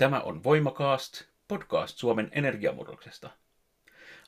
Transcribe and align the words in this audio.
Tämä 0.00 0.20
on 0.20 0.44
Voimakaast, 0.44 1.24
podcast 1.48 1.98
Suomen 1.98 2.28
energiamurroksesta. 2.32 3.30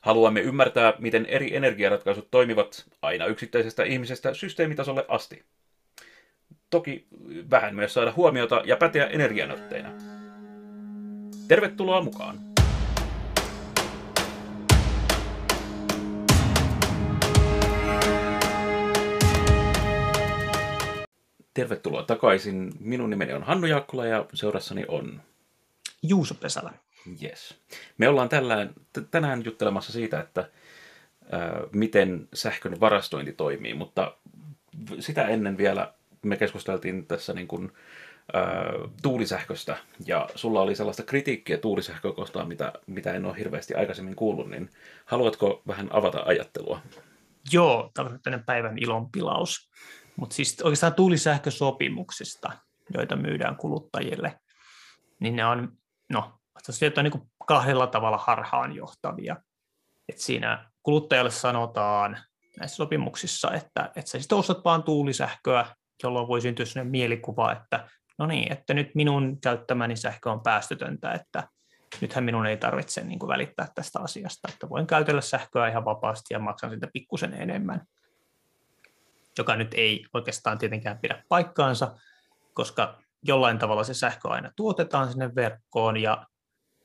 Haluamme 0.01 0.41
ymmärtää, 0.41 0.93
miten 0.99 1.25
eri 1.25 1.55
energiaratkaisut 1.55 2.31
toimivat 2.31 2.85
aina 3.01 3.25
yksittäisestä 3.25 3.83
ihmisestä 3.83 4.33
systeemitasolle 4.33 5.05
asti. 5.07 5.43
Toki 6.69 7.07
vähän 7.51 7.75
myös 7.75 7.93
saada 7.93 8.13
huomiota 8.15 8.61
ja 8.65 8.77
päteä 8.77 9.07
energianotteina. 9.07 9.89
Tervetuloa 11.47 12.01
mukaan! 12.01 12.39
Tervetuloa 21.53 22.03
takaisin. 22.03 22.71
Minun 22.79 23.09
nimeni 23.09 23.33
on 23.33 23.43
Hannu 23.43 23.67
Jaakkula 23.67 24.05
ja 24.05 24.25
seurassani 24.33 24.85
on 24.87 25.21
Juuso 26.03 26.33
Pesälä. 26.35 26.73
Yes. 27.23 27.61
Me 27.97 28.07
ollaan 28.07 28.29
tällään, 28.29 28.73
t- 28.93 29.11
tänään 29.11 29.45
juttelemassa 29.45 29.91
siitä, 29.91 30.19
että 30.19 30.41
äh, 30.41 30.49
miten 31.71 32.27
sähkön 32.33 32.79
varastointi 32.79 33.33
toimii, 33.33 33.73
mutta 33.73 34.17
sitä 34.99 35.27
ennen 35.27 35.57
vielä 35.57 35.93
me 36.21 36.37
keskusteltiin 36.37 37.07
tässä 37.07 37.33
niin 37.33 37.47
kuin, 37.47 37.71
äh, 38.35 38.91
tuulisähköstä, 39.01 39.77
ja 40.05 40.29
sulla 40.35 40.61
oli 40.61 40.75
sellaista 40.75 41.03
kritiikkiä 41.03 41.57
tuulisähköä 41.57 42.11
kohtaan, 42.11 42.47
mitä, 42.47 42.73
mitä 42.87 43.13
en 43.13 43.25
ole 43.25 43.37
hirveästi 43.37 43.73
aikaisemmin 43.75 44.15
kuullut, 44.15 44.49
niin 44.49 44.69
haluatko 45.05 45.61
vähän 45.67 45.87
avata 45.91 46.23
ajattelua? 46.25 46.81
Joo, 47.51 47.91
tämä 47.93 48.09
on 48.09 48.19
tämmöinen 48.23 48.45
päivän 48.45 48.77
ilonpilaus. 48.77 49.69
Mutta 50.15 50.35
siis 50.35 50.61
oikeastaan 50.61 50.93
tuulisähkösopimuksista, 50.93 52.51
joita 52.93 53.15
myydään 53.15 53.55
kuluttajille, 53.55 54.39
niin 55.19 55.35
ne 55.35 55.45
on, 55.45 55.77
no, 56.13 56.33
sieltä 56.69 57.01
on 57.01 57.05
niin 57.05 57.31
kahdella 57.47 57.87
tavalla 57.87 58.17
harhaan 58.17 58.75
johtavia. 58.75 59.35
Et 60.09 60.17
siinä 60.17 60.69
kuluttajalle 60.83 61.31
sanotaan 61.31 62.17
näissä 62.59 62.75
sopimuksissa, 62.75 63.51
että, 63.51 63.91
että 63.95 64.11
sä 64.11 64.19
sitten 64.19 64.37
ostat 64.37 64.65
vaan 64.65 64.83
tuulisähköä, 64.83 65.65
jolloin 66.03 66.27
voi 66.27 66.41
syntyä 66.41 66.65
sellainen 66.65 66.91
mielikuva, 66.91 67.51
että 67.51 67.87
no 68.19 68.25
niin, 68.25 68.51
että 68.51 68.73
nyt 68.73 68.95
minun 68.95 69.41
käyttämäni 69.41 69.95
sähkö 69.95 70.31
on 70.31 70.43
päästötöntä, 70.43 71.11
että 71.11 71.47
nythän 72.01 72.23
minun 72.23 72.45
ei 72.45 72.57
tarvitse 72.57 73.03
niin 73.03 73.19
kuin 73.19 73.27
välittää 73.27 73.67
tästä 73.75 73.99
asiasta, 73.99 74.49
että 74.53 74.69
voin 74.69 74.87
käytellä 74.87 75.21
sähköä 75.21 75.67
ihan 75.67 75.85
vapaasti 75.85 76.33
ja 76.33 76.39
maksan 76.39 76.71
sitä 76.71 76.87
pikkusen 76.93 77.33
enemmän 77.33 77.81
joka 79.37 79.55
nyt 79.55 79.73
ei 79.73 80.05
oikeastaan 80.13 80.57
tietenkään 80.57 80.99
pidä 80.99 81.23
paikkaansa, 81.29 81.95
koska 82.53 83.02
jollain 83.23 83.59
tavalla 83.59 83.83
se 83.83 83.93
sähkö 83.93 84.29
aina 84.29 84.51
tuotetaan 84.55 85.11
sinne 85.11 85.35
verkkoon, 85.35 85.97
ja 85.97 86.25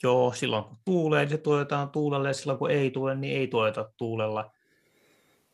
joo, 0.02 0.32
silloin 0.32 0.64
kun 0.64 0.78
tuulee, 0.84 1.20
niin 1.20 1.30
se 1.30 1.38
tuotetaan 1.38 1.90
tuulelle, 1.90 2.28
ja 2.28 2.34
silloin 2.34 2.58
kun 2.58 2.70
ei 2.70 2.90
tuule, 2.90 3.14
niin 3.14 3.38
ei 3.38 3.48
tuoteta 3.48 3.90
tuulella. 3.96 4.50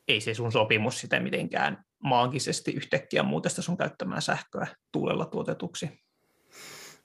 Ei 0.09 0.21
se 0.21 0.35
sun 0.35 0.53
sopimus 0.53 1.01
sitä 1.01 1.21
mitenkään 1.21 1.85
maagisesti 1.99 2.73
yhtäkkiä 2.73 3.23
muuta 3.23 3.49
sitä 3.49 3.63
sun 3.63 3.77
käyttämään 3.77 4.23
sähköä 4.23 4.67
tuulella 4.93 5.25
tuotetuksi. 5.25 5.91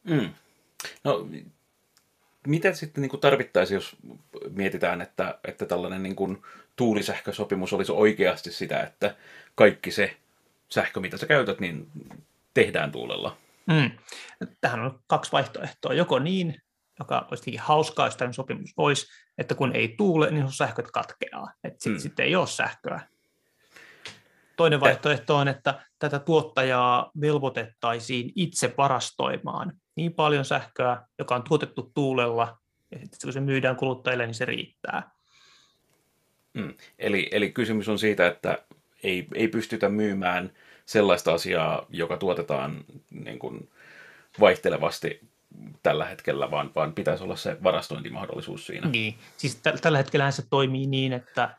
Mm. 0.04 0.30
No, 1.04 1.28
mitä 2.48 2.74
sitten 2.74 3.02
niin 3.02 3.20
tarvittaisiin, 3.20 3.76
jos 3.76 3.96
mietitään, 4.50 5.02
että, 5.02 5.40
että 5.44 5.66
tällainen 5.66 6.04
niin 6.04 6.16
kuin 6.16 6.42
tuulisähkösopimus 6.76 7.74
olisi 7.74 7.92
oikeasti 7.92 8.52
sitä, 8.52 8.80
että 8.80 9.16
kaikki 9.56 9.92
se 9.92 10.18
sähkö, 10.70 11.00
mitä 11.00 11.18
sä 11.18 11.26
käytät, 11.26 11.60
niin 11.60 11.88
tehdään 12.54 12.92
tuulella? 12.92 13.38
Mm. 13.70 13.92
Tähän 14.62 14.80
on 14.80 15.00
kaksi 15.08 15.32
vaihtoehtoa. 15.32 15.94
Joko 15.94 16.20
niin, 16.20 16.56
joka 17.00 17.28
olisi 17.32 17.56
hauskaa, 17.56 18.08
jos 18.08 18.18
tämä 18.18 18.32
sopimus 18.32 18.74
olisi, 18.78 19.08
että 19.38 19.56
kun 19.56 19.76
ei 19.76 19.96
tuule, 19.98 20.32
niin 20.32 20.52
sähköt 20.52 20.92
katkeaa. 20.92 21.54
Että 21.64 21.84
sitten 21.84 21.94
mm. 21.94 22.00
sit 22.00 22.20
ei 22.20 22.36
ole 22.36 22.48
sähköä. 22.48 23.02
Toinen 24.58 24.80
vaihtoehto 24.80 25.36
on, 25.36 25.48
että 25.48 25.82
tätä 26.00 26.20
tuottajaa 26.20 27.12
velvoitettaisiin 27.22 28.32
itse 28.36 28.74
varastoimaan 28.78 29.74
niin 29.96 30.14
paljon 30.14 30.46
sähköä, 30.46 31.02
joka 31.20 31.36
on 31.36 31.44
tuotettu 31.44 31.92
tuulella, 31.94 32.58
ja 32.92 32.98
sitten 33.00 33.20
kun 33.24 33.34
se 33.34 33.40
myydään 33.40 33.76
kuluttajille, 33.76 34.26
niin 34.26 34.34
se 34.34 34.46
riittää. 34.46 35.12
Mm. 36.54 36.74
Eli, 36.98 37.30
eli 37.32 37.52
kysymys 37.52 37.90
on 37.90 38.00
siitä, 38.00 38.28
että 38.28 38.58
ei, 39.04 39.28
ei 39.36 39.48
pystytä 39.48 39.90
myymään 39.90 40.54
sellaista 40.90 41.34
asiaa, 41.34 41.86
joka 41.90 42.18
tuotetaan 42.18 42.86
niin 43.12 43.40
kuin 43.40 43.70
vaihtelevasti 44.40 45.30
tällä 45.84 46.06
hetkellä, 46.06 46.52
vaan, 46.52 46.72
vaan 46.76 46.94
pitäisi 46.94 47.24
olla 47.24 47.36
se 47.36 47.58
varastointimahdollisuus 47.64 48.66
siinä. 48.66 48.90
Niin, 48.90 49.16
siis 49.38 49.56
t- 49.56 49.82
tällä 49.82 49.98
hetkellä 49.98 50.32
se 50.32 50.44
toimii 50.50 50.88
niin, 50.88 51.14
että 51.14 51.58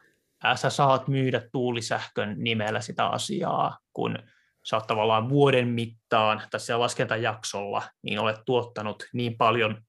sä 0.55 0.71
saat 0.71 1.09
myydä 1.09 1.43
tuulisähkön 1.53 2.35
nimellä 2.39 2.81
sitä 2.81 3.07
asiaa, 3.07 3.79
kun 3.93 4.19
sä 4.65 4.77
oot 4.77 4.87
tavallaan 4.87 5.29
vuoden 5.29 5.69
mittaan 5.69 6.43
tässä 6.51 6.81
laskentajaksolla, 6.81 7.83
niin 8.03 8.19
olet 8.19 8.41
tuottanut 8.47 9.03
niin 9.13 9.37
paljon 9.37 9.83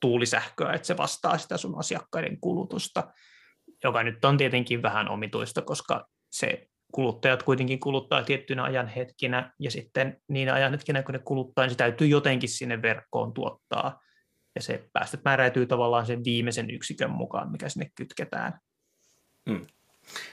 tuulisähköä, 0.00 0.72
että 0.72 0.86
se 0.86 0.96
vastaa 0.96 1.38
sitä 1.38 1.56
sun 1.56 1.78
asiakkaiden 1.78 2.40
kulutusta, 2.40 3.12
joka 3.84 4.02
nyt 4.02 4.24
on 4.24 4.36
tietenkin 4.36 4.82
vähän 4.82 5.08
omituista, 5.08 5.62
koska 5.62 6.06
se 6.30 6.68
kuluttajat 6.92 7.42
kuitenkin 7.42 7.80
kuluttaa 7.80 8.22
tiettynä 8.22 8.62
ajanhetkinä, 8.62 9.52
ja 9.58 9.70
sitten 9.70 10.20
niin 10.28 10.52
ajanhetkinä, 10.52 11.02
kun 11.02 11.12
ne 11.12 11.18
kuluttaa, 11.18 11.64
niin 11.64 11.70
se 11.70 11.76
täytyy 11.76 12.06
jotenkin 12.06 12.48
sinne 12.48 12.82
verkkoon 12.82 13.32
tuottaa, 13.32 14.02
ja 14.54 14.62
se 14.62 14.88
päästöt 14.92 15.24
määräytyy 15.24 15.66
tavallaan 15.66 16.06
sen 16.06 16.24
viimeisen 16.24 16.70
yksikön 16.70 17.10
mukaan, 17.10 17.52
mikä 17.52 17.68
sinne 17.68 17.90
kytketään. 17.94 18.60
Mm. 19.46 19.66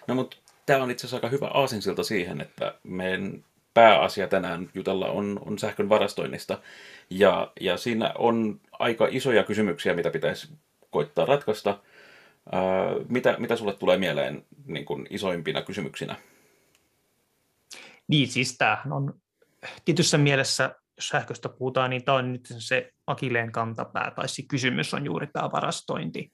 No 0.07 0.15
mutta 0.15 0.37
tämä 0.65 0.83
on 0.83 0.91
itse 0.91 1.07
asiassa 1.07 1.17
aika 1.17 1.29
hyvä 1.29 1.47
aasinsilta 1.47 2.03
siihen, 2.03 2.41
että 2.41 2.75
meidän 2.83 3.43
pääasia 3.73 4.27
tänään 4.27 4.69
jutella 4.73 5.07
on, 5.07 5.39
on 5.45 5.59
sähkön 5.59 5.89
varastoinnista. 5.89 6.61
Ja, 7.09 7.51
ja 7.61 7.77
siinä 7.77 8.13
on 8.17 8.59
aika 8.71 9.07
isoja 9.11 9.43
kysymyksiä, 9.43 9.93
mitä 9.93 10.09
pitäisi 10.09 10.47
koittaa 10.89 11.25
ratkaista. 11.25 11.79
Mitä, 13.09 13.35
mitä 13.39 13.55
sulle 13.55 13.73
tulee 13.73 13.97
mieleen 13.97 14.45
niin 14.65 14.85
kuin 14.85 15.07
isoimpina 15.09 15.61
kysymyksinä? 15.61 16.15
Niin, 18.07 18.27
siis 18.27 18.57
tämähän 18.57 18.93
on 18.93 19.13
tietyssä 19.85 20.17
mielessä, 20.17 20.75
jos 20.97 21.07
sähköstä 21.07 21.49
puhutaan, 21.49 21.89
niin 21.89 22.05
tämä 22.05 22.17
on 22.17 22.33
nyt 22.33 22.47
se 22.57 22.91
akileen 23.07 23.51
kantapää, 23.51 24.11
tai 24.11 24.29
se 24.29 24.43
kysymys 24.47 24.93
on 24.93 25.05
juuri 25.05 25.27
tämä 25.27 25.51
varastointi. 25.51 26.33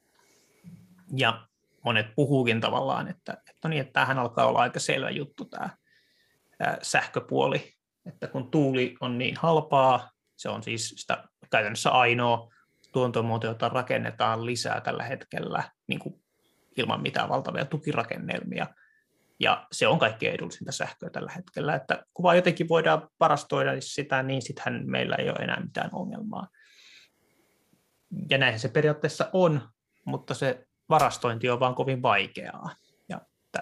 Ja 1.17 1.47
monet 1.85 2.07
puhuukin 2.15 2.61
tavallaan, 2.61 3.07
että, 3.07 3.33
että, 3.33 3.51
no 3.63 3.69
niin, 3.69 3.81
että 3.81 3.93
tämähän 3.93 4.19
alkaa 4.19 4.45
olla 4.45 4.59
aika 4.59 4.79
selvä 4.79 5.09
juttu 5.09 5.45
tämä 5.45 5.69
sähköpuoli, 6.81 7.73
että 8.05 8.27
kun 8.27 8.51
tuuli 8.51 8.95
on 8.99 9.17
niin 9.17 9.35
halpaa, 9.37 10.11
se 10.37 10.49
on 10.49 10.63
siis 10.63 10.89
sitä 10.97 11.23
käytännössä 11.51 11.89
ainoa 11.89 12.49
tuontomuoto, 12.93 13.47
jota 13.47 13.69
rakennetaan 13.69 14.45
lisää 14.45 14.81
tällä 14.81 15.03
hetkellä 15.03 15.63
niin 15.87 15.99
kuin 15.99 16.15
ilman 16.77 17.01
mitään 17.01 17.29
valtavia 17.29 17.65
tukirakennelmia. 17.65 18.67
Ja 19.41 19.67
se 19.71 19.87
on 19.87 19.99
kaikkein 19.99 20.33
edullisinta 20.33 20.71
sähköä 20.71 21.09
tällä 21.09 21.31
hetkellä, 21.35 21.75
että 21.75 22.05
kun 22.13 22.23
vaan 22.23 22.35
jotenkin 22.35 22.69
voidaan 22.69 23.09
varastoida 23.19 23.71
sitä, 23.79 24.23
niin 24.23 24.41
sittenhän 24.41 24.83
meillä 24.85 25.15
ei 25.15 25.29
ole 25.29 25.39
enää 25.39 25.59
mitään 25.59 25.89
ongelmaa. 25.93 26.47
Ja 28.29 28.37
näinhän 28.37 28.59
se 28.59 28.69
periaatteessa 28.69 29.29
on, 29.33 29.61
mutta 30.05 30.33
se 30.33 30.65
varastointi 30.89 31.49
on 31.49 31.59
vaan 31.59 31.75
kovin 31.75 32.01
vaikeaa 32.01 32.69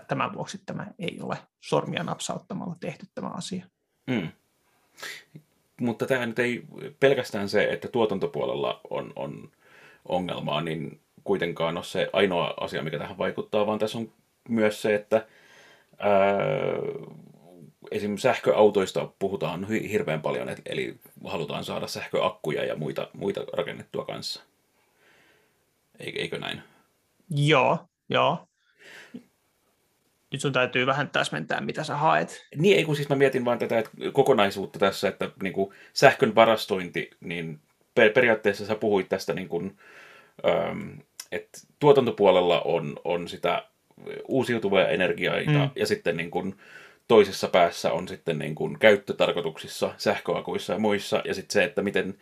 tämän 0.08 0.34
vuoksi 0.34 0.62
tämä 0.66 0.88
ei 1.00 1.20
ole 1.22 1.38
sormia 1.62 2.04
napsauttamalla 2.04 2.76
tehty 2.80 3.06
tämä 3.16 3.28
asia. 3.28 3.66
Mm. 4.08 4.28
Mutta 5.82 6.06
tämä 6.06 6.26
nyt 6.26 6.40
ei 6.40 6.64
pelkästään 7.00 7.50
se, 7.50 7.64
että 7.64 7.88
tuotantopuolella 7.88 8.82
on, 8.90 9.14
on 9.16 9.52
ongelmaa, 10.10 10.62
niin 10.62 11.02
kuitenkaan 11.24 11.78
ole 11.78 11.84
se 11.84 12.10
ainoa 12.14 12.54
asia, 12.60 12.84
mikä 12.84 12.98
tähän 12.98 13.18
vaikuttaa, 13.18 13.68
vaan 13.68 13.80
tässä 13.80 13.98
on 13.98 14.14
myös 14.50 14.82
se, 14.82 14.96
että 14.96 15.28
esimerkiksi 17.92 18.24
sähköautoista 18.24 19.12
puhutaan 19.20 19.68
hirveän 19.68 20.22
paljon, 20.22 20.48
eli 20.66 20.96
halutaan 21.26 21.64
saada 21.64 21.88
sähköakkuja 21.88 22.66
ja 22.66 22.76
muita, 22.76 23.08
muita 23.14 23.42
rakennettua 23.54 24.06
kanssa. 24.06 24.44
Eikö 26.00 26.40
näin? 26.40 26.62
Joo, 27.30 27.78
joo 28.10 28.48
nyt 30.32 30.42
sun 30.42 30.54
täytyy 30.54 30.86
vähän 30.86 31.10
täsmentää, 31.10 31.62
mitä 31.62 31.84
sä 31.84 31.96
haet. 31.96 32.48
Niin, 32.56 32.78
ei 32.78 32.86
kun 32.86 32.96
siis 32.96 33.10
mä 33.10 33.16
mietin 33.16 33.46
vaan 33.46 33.60
tätä 33.60 33.80
että 33.80 33.92
kokonaisuutta 34.14 34.80
tässä, 34.80 35.08
että 35.08 35.32
niin 35.44 35.54
kuin 35.54 35.74
sähkön 35.94 36.36
varastointi, 36.36 37.10
niin 37.20 37.60
periaatteessa 37.96 38.66
sä 38.66 38.76
puhuit 38.76 39.10
tästä, 39.10 39.34
niin 39.34 39.50
kuin, 39.50 39.78
ähm, 40.48 40.90
että 41.32 41.60
tuotantopuolella 41.80 42.62
on, 42.62 42.96
on 43.04 43.28
sitä 43.28 43.64
uusiutuvia 44.28 44.88
energiaita 44.88 45.52
mm. 45.52 45.70
ja 45.76 45.86
sitten 45.86 46.18
niin 46.18 46.32
kuin 46.32 46.56
toisessa 47.08 47.48
päässä 47.48 47.92
on 47.92 48.08
sitten 48.08 48.40
niin 48.40 48.56
kuin 48.56 48.80
käyttötarkoituksissa, 48.80 49.94
sähköakuissa 49.98 50.74
ja 50.74 50.80
muissa, 50.80 51.22
ja 51.26 51.34
sitten 51.34 51.54
se, 51.54 51.64
että 51.64 51.82
miten 51.82 52.16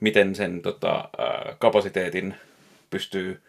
miten 0.00 0.34
sen 0.34 0.62
tota, 0.62 1.08
kapasiteetin 1.58 2.34
pystyy 2.90 3.42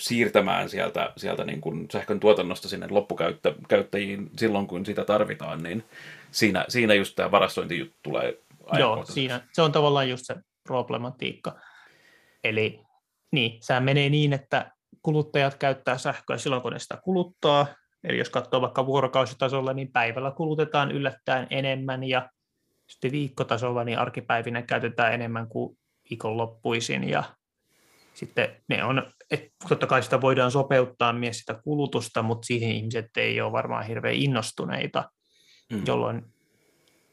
siirtämään 0.00 0.68
sieltä, 0.68 1.12
sieltä 1.16 1.44
niin 1.44 1.60
kuin 1.60 1.86
sähkön 1.92 2.20
tuotannosta 2.20 2.68
sinne 2.68 2.86
loppukäyttäjiin 2.90 4.30
silloin, 4.36 4.66
kun 4.66 4.86
sitä 4.86 5.04
tarvitaan, 5.04 5.62
niin 5.62 5.84
siinä, 6.30 6.64
siinä 6.68 6.94
just 6.94 7.16
tämä 7.16 7.30
varastointi 7.30 7.94
tulee 8.02 8.38
Joo, 8.78 9.04
siinä, 9.04 9.40
se 9.52 9.62
on 9.62 9.72
tavallaan 9.72 10.08
just 10.08 10.26
se 10.26 10.34
problematiikka. 10.64 11.60
Eli 12.44 12.80
niin, 13.32 13.58
sehän 13.60 13.84
menee 13.84 14.08
niin, 14.08 14.32
että 14.32 14.72
kuluttajat 15.02 15.54
käyttää 15.54 15.98
sähköä 15.98 16.38
silloin, 16.38 16.62
kun 16.62 16.72
ne 16.72 16.78
sitä 16.78 16.98
kuluttaa. 17.02 17.66
Eli 18.04 18.18
jos 18.18 18.30
katsoo 18.30 18.60
vaikka 18.60 18.86
vuorokausitasolla, 18.86 19.72
niin 19.72 19.92
päivällä 19.92 20.30
kulutetaan 20.30 20.90
yllättäen 20.90 21.46
enemmän 21.50 22.04
ja 22.04 22.30
sitten 22.88 23.12
viikkotasolla 23.12 23.84
niin 23.84 23.98
arkipäivinä 23.98 24.62
käytetään 24.62 25.14
enemmän 25.14 25.48
kuin 25.48 25.78
viikonloppuisin 26.10 27.08
ja 27.10 27.24
sitten 28.14 28.56
ne 28.68 28.84
on, 28.84 29.12
että 29.30 29.48
totta 29.68 29.86
kai 29.86 30.02
sitä 30.02 30.20
voidaan 30.20 30.50
sopeuttaa 30.50 31.12
myös 31.12 31.38
sitä 31.38 31.54
kulutusta, 31.64 32.22
mutta 32.22 32.46
siihen 32.46 32.70
ihmiset 32.70 33.06
ei 33.16 33.40
ole 33.40 33.52
varmaan 33.52 33.86
hirveän 33.86 34.14
innostuneita, 34.14 35.10
mm. 35.72 35.82
jolloin 35.86 36.22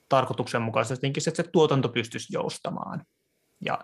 tarkoituksenmukaisesti 0.09 1.07
että 1.07 1.43
se 1.43 1.49
tuotanto 1.51 1.89
pystyisi 1.89 2.33
joustamaan. 2.33 3.03
Ja 3.65 3.79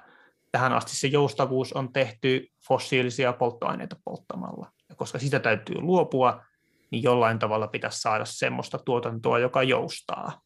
tähän 0.52 0.74
asti 0.74 0.96
se 0.96 1.08
joustavuus 1.08 1.74
on 1.74 1.94
tehty 1.94 2.48
fossiilisia 2.68 3.34
polttoaineita 3.34 3.96
polttamalla. 4.06 4.72
Ja 4.90 4.96
koska 4.96 5.20
sitä 5.20 5.40
täytyy 5.40 5.76
luopua, 5.82 6.46
niin 6.92 7.04
jollain 7.04 7.40
tavalla 7.40 7.68
pitäisi 7.68 8.02
saada 8.02 8.26
semmoista 8.26 8.78
tuotantoa, 8.78 9.40
joka 9.40 9.64
joustaa. 9.64 10.42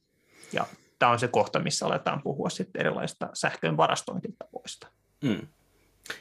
Ja 0.53 0.65
tämä 0.99 1.11
on 1.11 1.19
se 1.19 1.27
kohta, 1.27 1.59
missä 1.59 1.85
aletaan 1.85 2.21
puhua 2.23 2.49
sitten 2.49 2.79
erilaisista 2.79 3.29
sähkön 3.33 3.77
varastointitavoista. 3.77 4.87
Mm. 5.23 5.47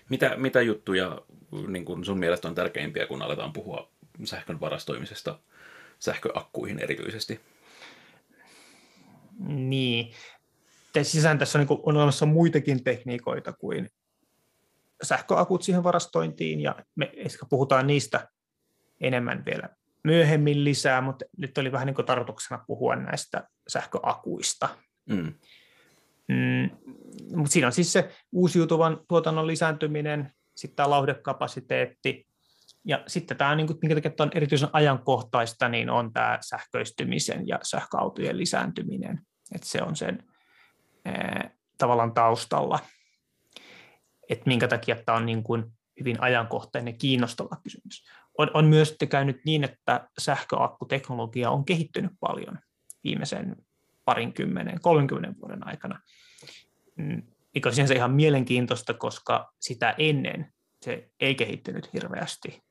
Mitä, 0.08 0.36
mitä 0.36 0.62
juttuja 0.62 1.20
niin 1.68 1.84
kun 1.84 2.04
sun 2.04 2.18
mielestä 2.18 2.48
on 2.48 2.54
tärkeimpiä, 2.54 3.06
kun 3.06 3.22
aletaan 3.22 3.52
puhua 3.52 3.90
sähkön 4.24 4.60
varastoimisesta 4.60 5.38
sähköakkuihin 5.98 6.78
erityisesti? 6.78 7.40
Niin. 9.48 10.12
Sisään 11.02 11.38
tässä 11.38 11.58
on, 11.58 11.66
niin 11.66 11.80
on 11.82 11.96
olemassa 11.96 12.26
muitakin 12.26 12.84
tekniikoita 12.84 13.52
kuin 13.52 13.90
sähköakut 15.02 15.62
siihen 15.62 15.84
varastointiin, 15.84 16.60
ja 16.60 16.76
me 16.94 17.12
ehkä 17.16 17.46
puhutaan 17.50 17.86
niistä 17.86 18.28
enemmän 19.00 19.44
vielä 19.44 19.68
myöhemmin 20.04 20.64
lisää, 20.64 21.00
mutta 21.00 21.24
nyt 21.36 21.58
oli 21.58 21.72
vähän 21.72 21.86
niin 21.86 21.94
kuin 21.94 22.06
tarkoituksena 22.06 22.64
puhua 22.66 22.96
näistä 22.96 23.48
sähköakuista. 23.68 24.68
Mm. 25.06 25.34
Mm, 26.28 26.70
mutta 27.36 27.52
siinä 27.52 27.66
on 27.66 27.72
siis 27.72 27.92
se 27.92 28.10
uusiutuvan 28.32 29.00
tuotannon 29.08 29.46
lisääntyminen, 29.46 30.32
sitten 30.56 30.76
tämä 30.76 30.90
lauhdekapasiteetti, 30.90 32.26
ja 32.84 33.04
sitten 33.06 33.36
tämä, 33.36 33.54
niin 33.54 33.66
kuin, 33.66 33.78
minkä 33.82 33.94
takia 33.94 34.10
tämä 34.10 34.26
on 34.26 34.36
erityisen 34.36 34.68
ajankohtaista, 34.72 35.68
niin 35.68 35.90
on 35.90 36.12
tämä 36.12 36.38
sähköistymisen 36.40 37.48
ja 37.48 37.58
sähköautojen 37.62 38.38
lisääntyminen. 38.38 39.20
Että 39.54 39.68
se 39.68 39.82
on 39.82 39.96
sen 39.96 40.22
tavallaan 41.78 42.14
taustalla. 42.14 42.78
Että 44.28 44.44
minkä 44.46 44.68
takia 44.68 44.96
tämä 44.96 45.18
on 45.18 45.26
niin 45.26 45.42
kuin 45.42 45.64
hyvin 46.00 46.22
ajankohtainen 46.22 46.94
ja 46.94 46.98
kiinnostava 46.98 47.56
kysymys. 47.62 48.04
On, 48.38 48.50
on 48.54 48.64
myös 48.64 48.96
käynyt 49.08 49.40
niin, 49.44 49.64
että 49.64 50.08
sähköakkuteknologia 50.18 51.50
on 51.50 51.64
kehittynyt 51.64 52.12
paljon 52.20 52.58
viimeisen 53.04 53.56
parinkymmenen, 54.04 54.80
30 54.80 55.40
vuoden 55.40 55.66
aikana, 55.66 56.00
mm, 56.96 57.22
mikä 57.54 57.68
on 57.68 57.74
sinänsä 57.74 57.94
ihan 57.94 58.12
mielenkiintoista, 58.12 58.94
koska 58.94 59.52
sitä 59.60 59.94
ennen 59.98 60.54
se 60.82 61.10
ei 61.20 61.34
kehittynyt 61.34 61.92
hirveästi. 61.92 62.62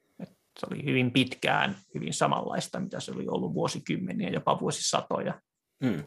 Se 0.59 0.67
oli 0.71 0.83
hyvin 0.83 1.11
pitkään 1.11 1.75
hyvin 1.95 2.13
samanlaista, 2.13 2.79
mitä 2.79 2.99
se 2.99 3.11
oli 3.11 3.27
ollut 3.27 3.53
vuosikymmeniä, 3.53 4.29
jopa 4.29 4.59
vuosisatoja. 4.59 5.41
Hmm. 5.85 6.03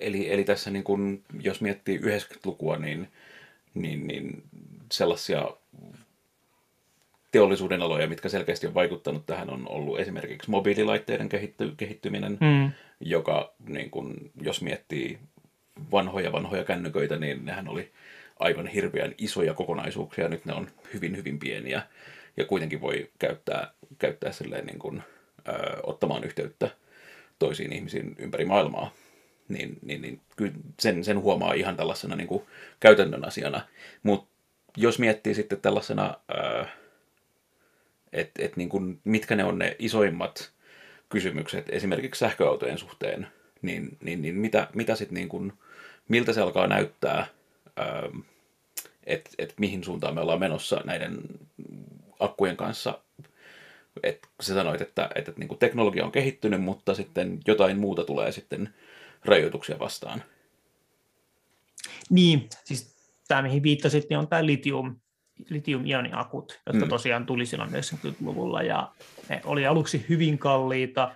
Eli, 0.00 0.32
eli 0.32 0.44
tässä 0.44 0.70
niin 0.70 0.84
kun, 0.84 1.22
jos 1.40 1.60
miettii 1.60 1.98
90-lukua, 1.98 2.76
niin, 2.76 3.08
niin, 3.74 4.06
niin 4.06 4.42
sellaisia 4.92 5.50
teollisuuden 7.32 7.82
aloja, 7.82 8.08
mitkä 8.08 8.28
selkeästi 8.28 8.66
on 8.66 8.74
vaikuttanut 8.74 9.26
tähän, 9.26 9.50
on 9.50 9.68
ollut 9.68 10.00
esimerkiksi 10.00 10.50
mobiililaitteiden 10.50 11.28
kehitty, 11.28 11.74
kehittyminen, 11.76 12.38
mm. 12.40 12.70
joka, 13.00 13.54
niin 13.66 13.90
kun, 13.90 14.30
jos 14.42 14.62
miettii 14.62 15.18
vanhoja 15.92 16.32
vanhoja 16.32 16.64
kännyköitä, 16.64 17.16
niin 17.16 17.44
nehän 17.44 17.68
oli 17.68 17.90
aivan 18.38 18.66
hirveän 18.66 19.14
isoja 19.18 19.54
kokonaisuuksia. 19.54 20.28
Nyt 20.28 20.44
ne 20.44 20.52
on 20.52 20.68
hyvin, 20.94 21.16
hyvin 21.16 21.38
pieniä 21.38 21.82
ja 22.36 22.44
kuitenkin 22.44 22.80
voi 22.80 23.10
käyttää, 23.18 23.70
käyttää 23.98 24.32
silleen 24.32 24.66
niin 24.66 24.78
kun, 24.78 25.02
ö, 25.48 25.52
ottamaan 25.82 26.24
yhteyttä 26.24 26.70
toisiin 27.38 27.72
ihmisiin 27.72 28.16
ympäri 28.18 28.44
maailmaa. 28.44 28.92
Niin, 29.48 29.78
niin, 29.82 30.02
niin 30.02 30.20
kyllä 30.36 30.52
sen, 30.80 31.04
sen 31.04 31.20
huomaa 31.20 31.52
ihan 31.52 31.76
tällaisena 31.76 32.16
niin 32.16 32.26
kuin 32.26 32.42
käytännön 32.80 33.24
asiana. 33.24 33.60
Mutta 34.02 34.28
jos 34.76 34.98
miettii 34.98 35.34
sitten 35.34 35.60
tällaisena... 35.60 36.14
Että 38.12 38.44
et 38.44 38.56
niin 38.56 39.00
mitkä 39.04 39.36
ne 39.36 39.44
on 39.44 39.58
ne 39.58 39.76
isoimmat 39.78 40.52
kysymykset 41.08 41.66
esimerkiksi 41.68 42.18
sähköautojen 42.18 42.78
suhteen, 42.78 43.26
niin, 43.62 43.96
niin, 44.02 44.22
niin 44.22 44.34
mitä, 44.34 44.68
mitä 44.74 44.94
sit 44.94 45.10
niin 45.10 45.28
kuin, 45.28 45.52
miltä 46.08 46.32
se 46.32 46.40
alkaa 46.40 46.66
näyttää, 46.66 47.26
ähm, 47.80 48.18
että 49.06 49.30
et 49.38 49.54
mihin 49.58 49.84
suuntaan 49.84 50.14
me 50.14 50.20
ollaan 50.20 50.40
menossa 50.40 50.80
näiden 50.84 51.18
akkujen 52.20 52.56
kanssa. 52.56 52.98
Et 54.02 54.28
sä 54.42 54.54
sanoit, 54.54 54.80
että, 54.80 55.04
että, 55.04 55.18
että 55.18 55.32
niin 55.36 55.48
kuin 55.48 55.58
teknologia 55.58 56.04
on 56.04 56.12
kehittynyt, 56.12 56.62
mutta 56.62 56.94
sitten 56.94 57.40
jotain 57.46 57.78
muuta 57.78 58.04
tulee 58.04 58.32
sitten 58.32 58.74
rajoituksia 59.24 59.78
vastaan. 59.78 60.22
Niin, 62.10 62.48
siis 62.64 62.96
tämä 63.28 63.42
mihin 63.42 63.62
viittasit, 63.62 64.06
niin 64.10 64.18
on 64.18 64.28
tämä 64.28 64.46
litium, 64.46 65.00
litium-ioniakut, 65.48 66.60
jotka 66.66 66.84
mm. 66.84 66.88
tosiaan 66.88 67.26
tuli 67.26 67.46
silloin 67.46 67.70
90-luvulla 67.70 68.62
ja 68.62 68.92
ne 69.28 69.40
oli 69.44 69.66
aluksi 69.66 70.06
hyvin 70.08 70.38
kalliita, 70.38 71.14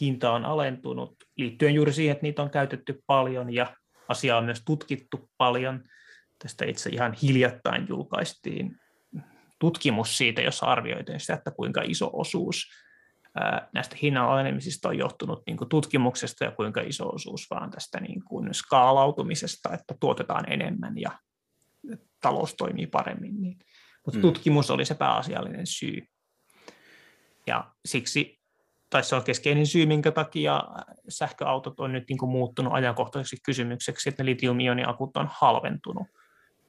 hinta 0.00 0.32
on 0.32 0.44
alentunut 0.44 1.16
liittyen 1.36 1.74
juuri 1.74 1.92
siihen, 1.92 2.12
että 2.12 2.22
niitä 2.22 2.42
on 2.42 2.50
käytetty 2.50 3.02
paljon 3.06 3.54
ja 3.54 3.76
asiaa 4.08 4.38
on 4.38 4.44
myös 4.44 4.62
tutkittu 4.64 5.30
paljon. 5.36 5.84
Tästä 6.38 6.64
itse 6.64 6.90
ihan 6.90 7.12
hiljattain 7.22 7.86
julkaistiin 7.88 8.76
tutkimus 9.58 10.18
siitä, 10.18 10.42
jossa 10.42 10.66
arvioitiin 10.66 11.20
sitä, 11.20 11.34
että 11.34 11.50
kuinka 11.50 11.82
iso 11.84 12.10
osuus 12.12 12.70
näistä 13.74 13.96
hinnan 14.02 14.28
alenemisista 14.28 14.88
on 14.88 14.98
johtunut 14.98 15.42
niin 15.46 15.56
kuin 15.56 15.68
tutkimuksesta 15.68 16.44
ja 16.44 16.50
kuinka 16.50 16.80
iso 16.80 17.08
osuus 17.08 17.46
vaan 17.50 17.70
tästä 17.70 18.00
niin 18.00 18.24
kuin 18.24 18.54
skaalautumisesta, 18.54 19.72
että 19.72 19.94
tuotetaan 20.00 20.52
enemmän 20.52 20.98
ja 20.98 21.10
talous 22.20 22.54
toimii 22.54 22.86
paremmin. 22.86 23.40
Niin. 23.40 23.58
Mutta 24.06 24.18
mm. 24.18 24.22
tutkimus 24.22 24.70
oli 24.70 24.84
se 24.84 24.94
pääasiallinen 24.94 25.66
syy. 25.66 26.02
Ja 27.46 27.70
siksi, 27.84 28.40
tai 28.90 29.04
se 29.04 29.16
on 29.16 29.24
keskeinen 29.24 29.66
syy, 29.66 29.86
minkä 29.86 30.12
takia 30.12 30.62
sähköautot 31.08 31.80
on 31.80 31.92
nyt 31.92 32.04
niin 32.08 32.18
kuin 32.18 32.30
muuttunut 32.30 32.72
ajankohtaiseksi 32.72 33.36
kysymykseksi, 33.44 34.08
että 34.08 34.22
ne 34.22 34.26
litium-ioniakut 34.26 35.16
on 35.16 35.28
halventunut 35.30 36.06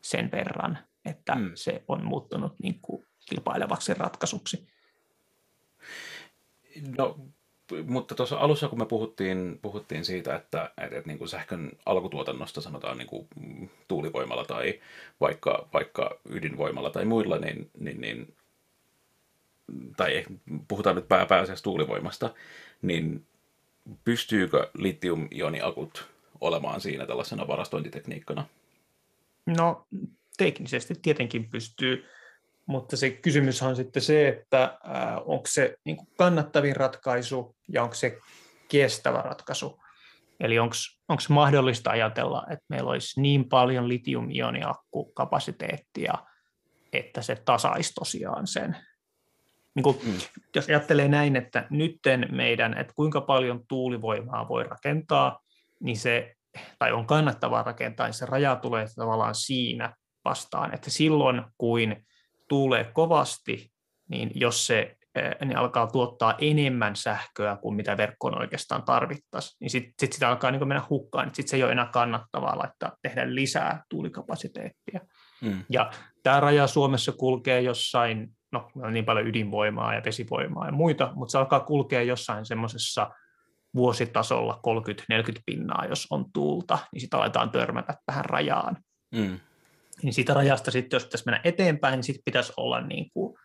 sen 0.02 0.32
verran, 0.32 0.78
että 1.06 1.36
mm. 1.36 1.52
se 1.56 1.84
on 1.88 2.06
muuttunut 2.06 2.60
niin 2.64 2.82
kuin 2.82 3.06
kilpailevaksi 3.30 3.94
ratkaisuksi. 3.94 4.77
No 6.98 7.18
mutta 7.86 8.16
tuossa 8.16 8.38
alussa, 8.38 8.68
kun 8.68 8.80
me 8.80 8.86
puhuttiin, 8.86 9.60
puhuttiin 9.62 10.06
siitä, 10.06 10.36
että, 10.36 10.72
että, 10.78 10.98
että 10.98 11.08
niin 11.08 11.18
kuin 11.18 11.30
sähkön 11.30 11.72
alkutuotannosta 11.86 12.62
sanotaan 12.62 12.98
niin 12.98 13.08
kuin 13.08 13.28
tuulivoimalla 13.88 14.46
tai 14.46 14.80
vaikka, 15.20 15.68
vaikka 15.74 16.20
ydinvoimalla 16.30 16.90
tai 16.90 17.06
muilla, 17.06 17.38
niin, 17.38 17.70
niin, 17.80 18.02
niin 18.02 18.36
tai 19.98 20.26
puhutaan 20.68 20.96
nyt 20.96 21.08
pää, 21.08 21.26
pääasiassa 21.26 21.64
tuulivoimasta, 21.64 22.34
niin 22.82 23.26
pystyykö 24.04 24.70
litium-ioniakut 24.74 26.06
olemaan 26.42 26.82
siinä 26.82 27.06
tällaisena 27.06 27.48
varastointitekniikkana? 27.48 28.46
No 29.46 29.88
teknisesti 30.38 30.94
tietenkin 31.02 31.50
pystyy. 31.50 32.06
Mutta 32.68 32.98
se 32.98 33.10
kysymys 33.10 33.62
on 33.62 33.76
sitten 33.76 34.02
se, 34.02 34.28
että 34.28 34.78
onko 35.26 35.46
se 35.48 35.76
niin 35.86 35.98
kuin 35.98 36.08
kannattavin 36.18 36.76
ratkaisu 36.76 37.56
ja 37.70 37.84
onko 37.84 37.96
se 37.96 38.18
kestävä 38.68 39.22
ratkaisu. 39.22 39.80
Eli 40.40 40.60
onko 40.60 40.76
mahdollista 41.30 41.90
ajatella, 41.90 42.44
että 42.52 42.66
meillä 42.70 42.90
olisi 42.90 43.22
niin 43.22 43.50
paljon 43.50 43.88
litium-ioniakkukapasiteettia, 43.88 46.14
että 46.94 47.22
se 47.22 47.36
tasaisi 47.36 47.94
tosiaan 47.94 48.48
sen. 48.48 48.78
Niin 49.76 49.84
kuin, 49.84 49.98
mm. 50.04 50.18
Jos 50.56 50.70
ajattelee 50.70 51.08
näin, 51.08 51.36
että 51.36 51.68
nytten 51.70 52.28
meidän, 52.32 52.78
että 52.78 52.94
kuinka 52.96 53.22
paljon 53.22 53.64
tuulivoimaa 53.68 54.48
voi 54.48 54.64
rakentaa, 54.64 55.40
niin 55.80 55.98
se 55.98 56.34
tai 56.80 56.92
on 56.92 57.08
kannattavaa 57.08 57.64
rakentaa, 57.64 58.08
niin 58.08 58.14
se 58.14 58.26
raja 58.26 58.56
tulee 58.56 58.86
tavallaan 58.96 59.36
siinä 59.36 59.96
vastaan, 60.26 60.74
että 60.74 60.90
silloin 60.90 61.42
kun 61.58 61.96
tuulee 62.50 62.84
kovasti, 62.94 63.72
niin 64.10 64.32
jos 64.36 64.68
se 64.68 64.98
niin 65.46 65.58
alkaa 65.58 65.88
tuottaa 65.88 66.36
enemmän 66.42 66.96
sähköä 66.96 67.58
kuin 67.62 67.76
mitä 67.76 67.98
verkkoon 67.98 68.38
oikeastaan 68.38 68.84
tarvittaisiin, 68.84 69.58
niin 69.60 69.70
sitten 69.70 69.94
sit 70.00 70.14
sitä 70.14 70.30
alkaa 70.30 70.52
niin 70.52 70.68
mennä 70.68 70.84
hukkaan, 70.90 71.26
niin 71.28 71.36
sitten 71.36 71.50
se 71.50 71.58
ei 71.58 71.64
ole 71.64 71.72
enää 71.72 71.90
kannattavaa 71.94 72.58
laittaa 72.58 72.92
tehdä 73.02 73.36
lisää 73.36 73.84
tuulikapasiteettia. 73.90 75.00
Mm. 75.42 75.64
Ja 75.70 75.92
tämä 76.24 76.40
raja 76.40 76.68
Suomessa 76.68 77.12
kulkee 77.12 77.62
jossain, 77.62 78.30
no 78.52 78.72
on 78.76 78.94
niin 78.94 79.06
paljon 79.06 79.28
ydinvoimaa 79.28 79.94
ja 79.94 80.02
vesivoimaa 80.06 80.66
ja 80.66 80.72
muita, 80.72 81.12
mutta 81.16 81.32
se 81.32 81.38
alkaa 81.38 81.60
kulkea 81.60 82.02
jossain 82.02 82.46
semmoisessa 82.46 83.10
vuositasolla 83.76 84.60
30-40 85.38 85.42
pinnaa, 85.46 85.86
jos 85.86 86.08
on 86.10 86.26
tuulta, 86.34 86.80
niin 86.94 87.02
sitä 87.02 87.18
aletaan 87.18 87.50
törmätä 87.50 87.94
tähän 88.06 88.26
rajaan. 88.26 88.78
Mm. 89.16 89.40
Niin 90.04 90.14
siitä 90.14 90.34
rajasta 90.34 90.72
sitten, 90.72 90.96
jos 90.96 91.04
pitäisi 91.04 91.26
mennä 91.26 91.42
eteenpäin, 91.44 91.92
niin 91.92 92.04
sitten 92.04 92.24
pitäisi 92.26 92.54
olla 92.58 92.82
niin 92.82 93.12
kuin 93.12 93.38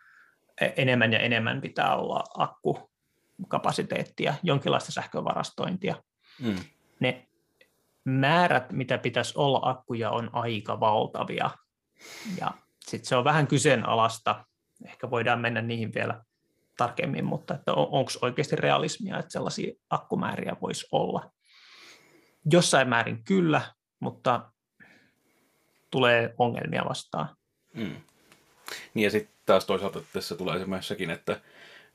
E- 0.61 0.73
enemmän 0.77 1.13
ja 1.13 1.19
enemmän 1.19 1.61
pitää 1.61 1.97
olla 1.97 2.25
akkukapasiteettia, 2.35 4.35
jonkinlaista 4.43 4.93
sähkövarastointia. 4.93 6.03
Mm. 6.41 6.57
Ne 7.01 7.29
määrät, 8.05 8.73
mitä 8.73 8.99
pitäisi 8.99 9.33
olla 9.37 9.61
akkuja, 9.63 10.11
on 10.11 10.31
aika 10.33 10.81
valtavia. 10.81 11.51
Ja 12.41 12.51
sitten 12.87 13.09
se 13.09 13.17
on 13.17 13.25
vähän 13.25 13.47
kyseenalaista. 13.47 14.45
Ehkä 14.87 15.11
voidaan 15.11 15.41
mennä 15.41 15.63
niihin 15.63 15.95
vielä 15.95 16.25
tarkemmin, 16.77 17.25
mutta 17.25 17.55
että 17.55 17.73
on, 17.73 17.89
onko 17.91 18.11
oikeasti 18.23 18.57
realismia, 18.57 19.19
että 19.19 19.33
sellaisia 19.33 19.73
akkumääriä 19.91 20.57
voisi 20.61 20.87
olla. 20.93 21.31
Jossain 22.53 22.89
määrin 22.89 23.25
kyllä, 23.25 23.63
mutta 24.01 24.52
tulee 25.93 26.35
ongelmia 26.39 26.85
vastaan. 26.89 27.29
Mm. 27.75 27.97
Niin 28.95 29.05
ja 29.05 29.11
sitten 29.11 29.35
taas 29.47 29.65
toisaalta 29.65 30.01
tässä 30.13 30.37
tulee 30.37 30.59
semmoisessakin, 30.59 31.11
että, 31.11 31.41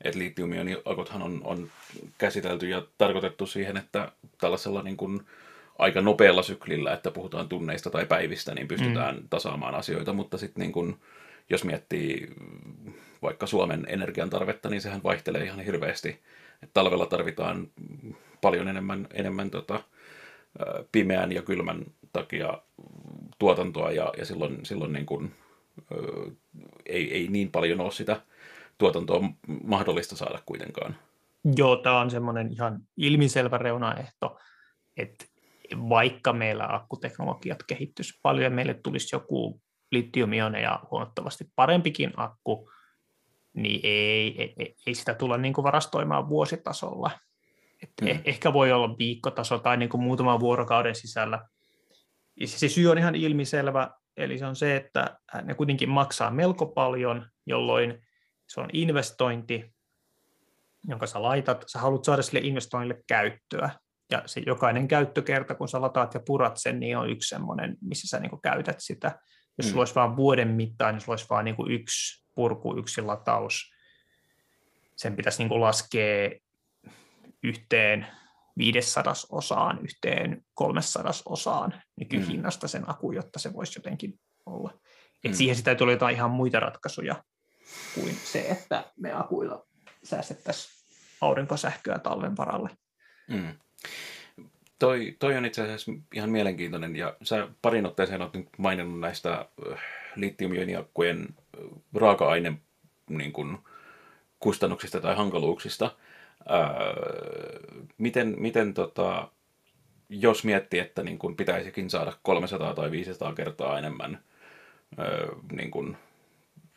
että 0.04 0.18
litiumioniakothan 0.18 1.22
on, 1.22 1.40
on 1.44 1.70
käsitelty 2.18 2.68
ja 2.68 2.82
tarkoitettu 2.98 3.46
siihen, 3.46 3.76
että 3.76 4.12
tällaisella 4.40 4.82
niin 4.82 4.96
kuin 4.96 5.26
aika 5.78 6.00
nopealla 6.00 6.42
syklillä, 6.42 6.92
että 6.92 7.10
puhutaan 7.10 7.48
tunneista 7.48 7.90
tai 7.90 8.06
päivistä, 8.06 8.54
niin 8.54 8.68
pystytään 8.68 9.16
mm. 9.16 9.28
tasaamaan 9.30 9.74
asioita, 9.74 10.12
mutta 10.12 10.38
sitten 10.38 10.60
niin 10.60 10.72
kuin, 10.72 10.96
jos 11.50 11.64
miettii 11.64 12.28
vaikka 13.22 13.46
Suomen 13.46 13.86
energiantarvetta, 13.88 14.68
niin 14.68 14.80
sehän 14.80 15.02
vaihtelee 15.02 15.44
ihan 15.44 15.60
hirveästi. 15.60 16.22
Et 16.62 16.70
talvella 16.74 17.06
tarvitaan 17.06 17.68
paljon 18.40 18.68
enemmän, 18.68 19.08
enemmän 19.14 19.50
tota, 19.50 19.80
pimeän 20.92 21.32
ja 21.32 21.42
kylmän 21.42 21.84
takia 22.12 22.58
tuotantoa 23.38 23.90
ja, 23.90 24.12
ja 24.18 24.24
silloin, 24.24 24.66
silloin 24.66 24.92
niin 24.92 25.06
kuin 25.06 25.34
ei, 26.86 27.14
ei 27.14 27.28
niin 27.28 27.50
paljon 27.50 27.80
ole 27.80 27.90
sitä 27.90 28.20
tuotantoa 28.78 29.20
mahdollista 29.64 30.16
saada 30.16 30.38
kuitenkaan. 30.46 30.96
Joo, 31.56 31.76
tämä 31.76 32.00
on 32.00 32.10
semmoinen 32.10 32.52
ihan 32.52 32.80
ilmiselvä 32.96 33.58
reunaehto, 33.58 34.38
että 34.96 35.24
vaikka 35.88 36.32
meillä 36.32 36.66
akkuteknologiat 36.68 37.62
kehittyisi 37.62 38.18
paljon 38.22 38.44
ja 38.44 38.50
meille 38.50 38.74
tulisi 38.74 39.16
joku 39.16 39.60
ja 40.62 40.80
huomattavasti 40.90 41.44
parempikin 41.56 42.12
akku, 42.16 42.70
niin 43.52 43.80
ei, 43.82 44.54
ei, 44.58 44.74
ei 44.86 44.94
sitä 44.94 45.14
tulla 45.14 45.38
niin 45.38 45.54
kuin 45.54 45.62
varastoimaan 45.62 46.28
vuositasolla. 46.28 47.10
Et 47.82 47.90
hmm. 48.00 48.08
eh, 48.08 48.20
ehkä 48.24 48.52
voi 48.52 48.72
olla 48.72 48.98
viikkotaso 48.98 49.58
tai 49.58 49.76
niin 49.76 49.88
kuin 49.88 50.02
muutaman 50.02 50.40
vuorokauden 50.40 50.94
sisällä. 50.94 51.48
Ja 52.40 52.46
se 52.46 52.68
syy 52.68 52.90
on 52.90 52.98
ihan 52.98 53.14
ilmiselvä, 53.14 53.90
Eli 54.18 54.38
se 54.38 54.46
on 54.46 54.56
se, 54.56 54.76
että 54.76 55.18
ne 55.42 55.54
kuitenkin 55.54 55.88
maksaa 55.88 56.30
melko 56.30 56.66
paljon, 56.66 57.26
jolloin 57.46 58.02
se 58.48 58.60
on 58.60 58.68
investointi, 58.72 59.74
jonka 60.88 61.06
sä 61.06 61.22
laitat, 61.22 61.64
sä 61.66 61.78
haluat 61.78 62.04
saada 62.04 62.22
sille 62.22 62.40
investoinnille 62.40 63.02
käyttöä. 63.08 63.70
Ja 64.10 64.22
se 64.26 64.42
jokainen 64.46 64.88
käyttökerta, 64.88 65.54
kun 65.54 65.68
sä 65.68 65.80
lataat 65.80 66.14
ja 66.14 66.20
purat 66.26 66.56
sen, 66.56 66.80
niin 66.80 66.96
on 66.96 67.10
yksi 67.10 67.28
semmoinen, 67.28 67.76
missä 67.80 68.08
sä 68.08 68.20
niin 68.22 68.40
käytät 68.42 68.76
sitä. 68.78 69.18
Jos 69.58 69.66
mm. 69.66 69.70
sulla 69.70 69.80
olisi 69.80 69.94
vain 69.94 70.16
vuoden 70.16 70.48
mittaan, 70.48 70.94
niin 70.94 71.00
sulla 71.00 71.12
olisi 71.12 71.26
vain 71.30 71.44
niin 71.44 71.70
yksi 71.70 72.24
purku, 72.34 72.78
yksi 72.78 73.02
lataus. 73.02 73.72
Sen 74.96 75.16
pitäisi 75.16 75.44
niin 75.44 75.60
laskea 75.60 76.30
yhteen 77.42 78.06
viidessadasosaan 78.58 79.78
yhteen 79.82 80.44
kolmessadasosaan 80.54 81.82
nykyhinnasta 82.00 82.68
sen 82.68 82.90
aku, 82.90 83.12
jotta 83.12 83.38
se 83.38 83.52
voisi 83.52 83.78
jotenkin 83.78 84.20
olla. 84.46 84.70
Et 85.24 85.30
mm. 85.30 85.36
Siihen 85.36 85.56
sitä 85.56 85.74
tulee 85.74 85.94
jotain 85.94 86.16
ihan 86.16 86.30
muita 86.30 86.60
ratkaisuja 86.60 87.24
kuin 87.94 88.14
se, 88.14 88.40
että 88.40 88.84
me 88.96 89.12
akuilla 89.12 89.66
säästettäisiin 90.04 90.74
aurinkosähköä 91.20 91.98
talven 91.98 92.36
varalle. 92.36 92.70
Mm. 93.28 93.58
Toi, 94.78 95.16
toi 95.18 95.36
on 95.36 95.44
itse 95.44 95.62
asiassa 95.62 95.92
ihan 96.14 96.30
mielenkiintoinen, 96.30 96.96
ja 96.96 97.16
sä 97.22 97.48
parin 97.62 97.86
otteeseen 97.86 98.22
olet 98.22 98.34
nyt 98.34 98.48
maininnut 98.58 99.00
näistä 99.00 99.48
litiumioiniakkujen 100.16 101.28
raaka-aine 101.94 102.60
niin 103.08 103.32
kuin, 103.32 103.58
kustannuksista 104.40 105.00
tai 105.00 105.16
hankaluuksista. 105.16 105.96
Öö, 106.50 107.88
miten, 107.98 108.34
miten 108.38 108.74
tota, 108.74 109.28
jos 110.08 110.44
miettii, 110.44 110.80
että 110.80 111.02
niin 111.02 111.18
kun 111.18 111.36
pitäisikin 111.36 111.90
saada 111.90 112.12
300 112.22 112.74
tai 112.74 112.90
500 112.90 113.34
kertaa 113.34 113.78
enemmän 113.78 114.24
öö, 114.98 115.28
niin 115.52 115.70
kun 115.70 115.96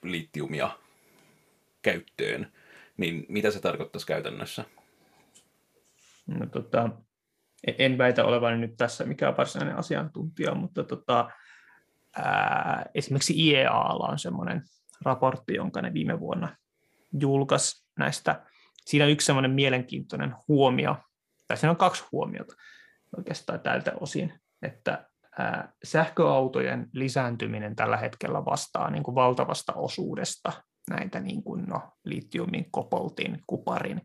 litiumia 0.04 0.70
käyttöön, 1.82 2.52
niin 2.98 3.26
mitä 3.30 3.52
se 3.52 3.60
tarkoittaisi 3.60 4.08
käytännössä? 4.08 4.66
No, 6.28 6.46
tota, 6.46 6.90
en 7.78 7.98
väitä 7.98 8.26
olevani 8.26 8.58
nyt 8.58 8.78
tässä 8.78 9.06
mikään 9.06 9.38
varsinainen 9.38 9.78
asiantuntija, 9.78 10.56
mutta 10.56 10.84
tota, 10.84 11.30
ää, 12.16 12.86
esimerkiksi 12.94 13.48
IEAlla 13.48 14.08
on 14.08 14.20
semmoinen 14.20 14.62
raportti, 15.06 15.54
jonka 15.54 15.82
ne 15.82 15.94
viime 15.94 16.20
vuonna 16.20 16.56
julkaisi 17.20 17.86
näistä 17.98 18.46
siinä 18.86 19.06
yksi 19.06 19.26
semmoinen 19.26 19.52
mielenkiintoinen 19.52 20.36
huomio, 20.48 20.96
tai 21.48 21.58
siinä 21.58 21.72
on 21.72 21.78
kaksi 21.78 22.04
huomiota 22.12 22.56
oikeastaan 23.18 23.60
tältä 23.60 23.92
osin, 24.00 24.34
että 24.62 25.08
ää, 25.40 25.74
sähköautojen 25.84 26.88
lisääntyminen 26.94 27.76
tällä 27.76 27.98
hetkellä 27.98 28.46
vastaa 28.46 28.90
niin 28.90 29.04
kuin 29.04 29.16
valtavasta 29.16 29.74
osuudesta 29.74 30.52
näitä 30.90 31.20
niin 31.20 31.44
kuin, 31.44 31.66
no, 31.66 31.82
litiumin, 32.06 32.72
kopoltin, 32.72 33.40
kuparin, 33.48 34.02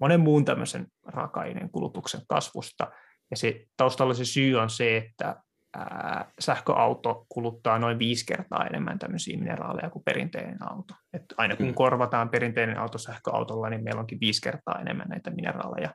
monen 0.00 0.20
muun 0.20 0.44
tämmöisen 0.44 0.86
raaka-aineen 1.06 1.70
kulutuksen 1.70 2.20
kasvusta. 2.28 2.90
Ja 3.30 3.36
se 3.36 3.66
taustalla 3.76 4.14
se 4.14 4.24
syy 4.24 4.56
on 4.56 4.70
se, 4.70 4.96
että 4.96 5.42
ää, 5.76 6.30
sähköauto 6.38 7.26
kuluttaa 7.28 7.78
noin 7.78 7.98
viisi 7.98 8.26
kertaa 8.26 8.66
enemmän 8.66 8.98
tämmöisiä 8.98 9.38
mineraaleja 9.38 9.90
kuin 9.90 10.04
perinteinen 10.04 10.58
auto. 10.70 10.94
Et 11.12 11.24
aina 11.36 11.56
kun 11.56 11.66
mm. 11.66 11.74
korvataan 11.74 12.28
perinteinen 12.28 12.78
auto 12.78 12.98
sähköautolla, 12.98 13.70
niin 13.70 13.84
meillä 13.84 14.00
onkin 14.00 14.20
viisi 14.20 14.40
kertaa 14.40 14.80
enemmän 14.80 15.08
näitä 15.08 15.30
mineraaleja 15.30 15.94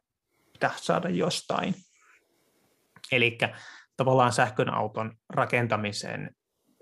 pitää 0.53 0.71
saada 0.75 1.09
jostain. 1.09 1.75
Eli 3.11 3.37
tavallaan 3.97 4.31
sähkön 4.31 4.73
auton 4.73 5.11
rakentamiseen 5.29 6.35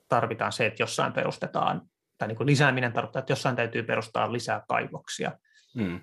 tarvitaan 0.09 0.51
se, 0.51 0.65
että 0.65 0.83
jossain 0.83 1.13
perustetaan, 1.13 1.81
tai 2.17 2.27
niin 2.27 2.37
kuin 2.37 2.47
lisääminen 2.47 2.93
tarkoittaa, 2.93 3.19
että 3.19 3.31
jossain 3.31 3.55
täytyy 3.55 3.83
perustaa 3.83 4.33
lisää 4.33 4.61
kaivoksia. 4.67 5.31
Mm. 5.75 5.99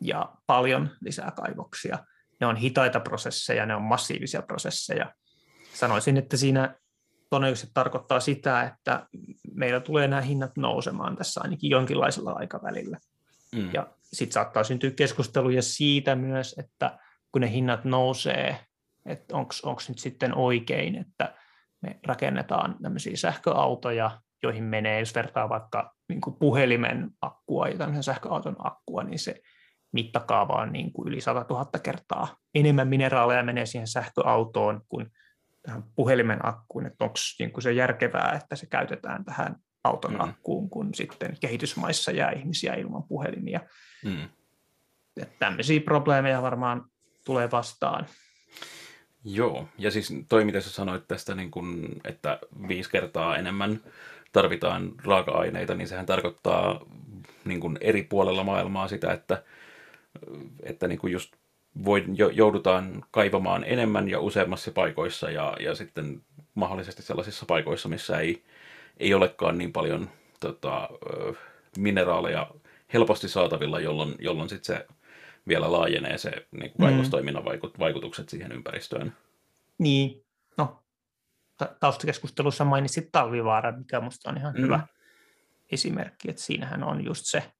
Ja 0.00 0.34
paljon 0.46 0.90
lisää 1.00 1.30
kaivoksia. 1.30 1.98
Ne 2.40 2.46
on 2.46 2.56
hitaita 2.56 3.00
prosesseja, 3.00 3.66
ne 3.66 3.74
on 3.74 3.82
massiivisia 3.82 4.42
prosesseja, 4.42 5.12
sanoisin, 5.76 6.16
että 6.16 6.36
siinä 6.36 6.74
todennäköisesti 7.30 7.70
tarkoittaa 7.74 8.20
sitä, 8.20 8.62
että 8.62 9.06
meillä 9.54 9.80
tulee 9.80 10.08
nämä 10.08 10.22
hinnat 10.22 10.56
nousemaan 10.56 11.16
tässä 11.16 11.40
ainakin 11.44 11.70
jonkinlaisella 11.70 12.32
aikavälillä. 12.32 12.98
Mm. 13.54 13.70
Ja 13.72 13.86
sitten 14.02 14.32
saattaa 14.32 14.64
syntyä 14.64 14.90
keskusteluja 14.90 15.62
siitä 15.62 16.14
myös, 16.14 16.54
että 16.58 16.98
kun 17.32 17.40
ne 17.40 17.50
hinnat 17.50 17.84
nousee, 17.84 18.60
että 19.06 19.36
onko 19.36 19.80
nyt 19.88 19.98
sitten 19.98 20.34
oikein, 20.34 20.96
että 20.96 21.34
me 21.82 22.00
rakennetaan 22.06 22.76
tämmöisiä 22.82 23.16
sähköautoja, 23.16 24.20
joihin 24.42 24.64
menee, 24.64 25.00
jos 25.00 25.14
vertaa 25.14 25.48
vaikka 25.48 25.94
niin 26.08 26.20
kuin 26.20 26.36
puhelimen 26.38 27.10
akkua 27.20 27.68
ja 27.68 27.78
tämmöisen 27.78 28.02
sähköauton 28.02 28.56
akkua, 28.58 29.02
niin 29.02 29.18
se 29.18 29.42
mittakaava 29.92 30.52
on 30.52 30.72
niin 30.72 30.92
kuin 30.92 31.08
yli 31.08 31.20
100 31.20 31.46
000 31.50 31.66
kertaa 31.82 32.36
enemmän 32.54 32.88
mineraaleja 32.88 33.42
menee 33.42 33.66
siihen 33.66 33.88
sähköautoon 33.88 34.80
kuin 34.88 35.06
tähän 35.66 35.84
puhelimen 35.96 36.46
akkuun, 36.46 36.86
että 36.86 37.04
onko 37.04 37.18
niin 37.38 37.62
se 37.62 37.72
järkevää, 37.72 38.32
että 38.42 38.56
se 38.56 38.66
käytetään 38.66 39.24
tähän 39.24 39.56
auton 39.84 40.12
mm. 40.12 40.20
akkuun, 40.20 40.70
kun 40.70 40.94
sitten 40.94 41.36
kehitysmaissa 41.40 42.10
jää 42.10 42.30
ihmisiä 42.30 42.74
ilman 42.74 43.02
puhelimia. 43.02 43.60
Mm. 44.04 44.28
Että 45.22 45.34
tämmöisiä 45.38 45.80
probleemeja 45.80 46.42
varmaan 46.42 46.84
tulee 47.24 47.50
vastaan. 47.50 48.06
Joo, 49.24 49.68
ja 49.78 49.90
siis 49.90 50.14
toi 50.28 50.44
mitä 50.44 50.60
sä 50.60 50.70
sanoit 50.70 51.08
tästä, 51.08 51.34
niin 51.34 51.50
kun, 51.50 51.88
että 52.04 52.38
viisi 52.68 52.90
kertaa 52.90 53.36
enemmän 53.36 53.80
tarvitaan 54.32 54.92
raaka-aineita, 55.04 55.74
niin 55.74 55.88
sehän 55.88 56.06
tarkoittaa 56.06 56.80
niin 57.44 57.60
kun 57.60 57.78
eri 57.80 58.02
puolella 58.02 58.44
maailmaa 58.44 58.88
sitä, 58.88 59.12
että, 59.12 59.42
että 60.62 60.88
niin 60.88 60.98
kun 60.98 61.10
just 61.10 61.36
voi, 61.84 62.04
joudutaan 62.32 63.04
kaivamaan 63.10 63.64
enemmän 63.64 64.08
ja 64.08 64.20
useammassa 64.20 64.70
paikoissa 64.70 65.30
ja, 65.30 65.56
ja 65.60 65.74
sitten 65.74 66.22
mahdollisesti 66.54 67.02
sellaisissa 67.02 67.46
paikoissa, 67.46 67.88
missä 67.88 68.18
ei, 68.18 68.44
ei 68.96 69.14
olekaan 69.14 69.58
niin 69.58 69.72
paljon 69.72 70.10
tota, 70.40 70.88
mineraaleja 71.78 72.50
helposti 72.92 73.28
saatavilla, 73.28 73.80
jolloin, 73.80 74.14
jolloin 74.18 74.48
sitten 74.48 74.76
se 74.76 74.86
vielä 75.48 75.72
laajenee 75.72 76.18
se 76.18 76.30
niin 76.50 76.72
kuin 76.72 76.88
kaivostoiminnan 76.88 77.44
vaikutukset 77.78 78.28
siihen 78.28 78.52
ympäristöön. 78.52 79.12
Niin, 79.78 80.24
no 80.58 80.82
taustakeskustelussa 81.80 82.64
mainitsit 82.64 83.08
talvivaara, 83.12 83.78
mikä 83.78 84.00
minusta 84.00 84.30
on 84.30 84.36
ihan 84.36 84.54
mm. 84.54 84.62
hyvä 84.62 84.86
esimerkki, 85.72 86.30
että 86.30 86.42
siinähän 86.42 86.84
on 86.84 87.04
just 87.04 87.22
se, 87.24 87.52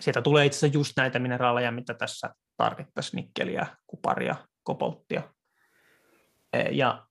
sieltä 0.00 0.22
tulee 0.22 0.46
itse 0.46 0.56
asiassa 0.56 0.78
just 0.78 0.92
näitä 0.96 1.18
mineraaleja, 1.18 1.70
mitä 1.70 1.94
tässä 1.94 2.34
tarvittaisiin, 2.56 3.16
nikkeliä, 3.16 3.66
kuparia, 3.86 4.36
kopolttia. 4.62 5.22
E, 6.52 6.60
ja 6.60 7.06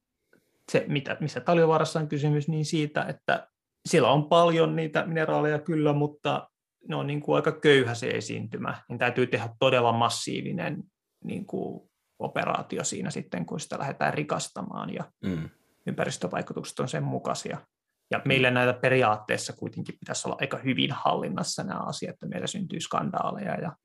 se, 0.71 0.85
mitä, 0.87 1.17
missä 1.19 1.39
talvivaarassa 1.39 1.99
on 1.99 2.07
kysymys, 2.07 2.47
niin 2.47 2.65
siitä, 2.65 3.03
että 3.03 3.47
siellä 3.85 4.11
on 4.11 4.29
paljon 4.29 4.75
niitä 4.75 5.05
mineraaleja 5.05 5.59
kyllä, 5.59 5.93
mutta 5.93 6.49
ne 6.89 6.95
on 6.95 7.07
niin 7.07 7.21
kuin 7.21 7.35
aika 7.35 7.51
köyhä 7.51 7.93
se 7.93 8.09
esiintymä, 8.09 8.83
niin 8.89 8.99
täytyy 8.99 9.27
tehdä 9.27 9.49
todella 9.59 9.91
massiivinen 9.91 10.83
niin 11.23 11.45
kuin 11.45 11.89
operaatio 12.19 12.83
siinä 12.83 13.11
sitten, 13.11 13.45
kun 13.45 13.59
sitä 13.59 13.79
lähdetään 13.79 14.13
rikastamaan 14.13 14.93
ja 14.93 15.11
mm. 15.23 15.49
ympäristövaikutukset 15.87 16.79
on 16.79 16.87
sen 16.87 17.03
mukaisia. 17.03 17.57
Ja 18.11 18.21
meillä 18.25 18.51
näitä 18.51 18.73
periaatteessa 18.73 19.53
kuitenkin 19.53 19.95
pitäisi 19.99 20.27
olla 20.27 20.37
aika 20.41 20.57
hyvin 20.57 20.91
hallinnassa 20.91 21.63
nämä 21.63 21.79
asiat, 21.79 22.13
että 22.13 22.25
meillä 22.25 22.47
syntyy 22.47 22.79
skandaaleja 22.79 23.61
ja 23.61 23.75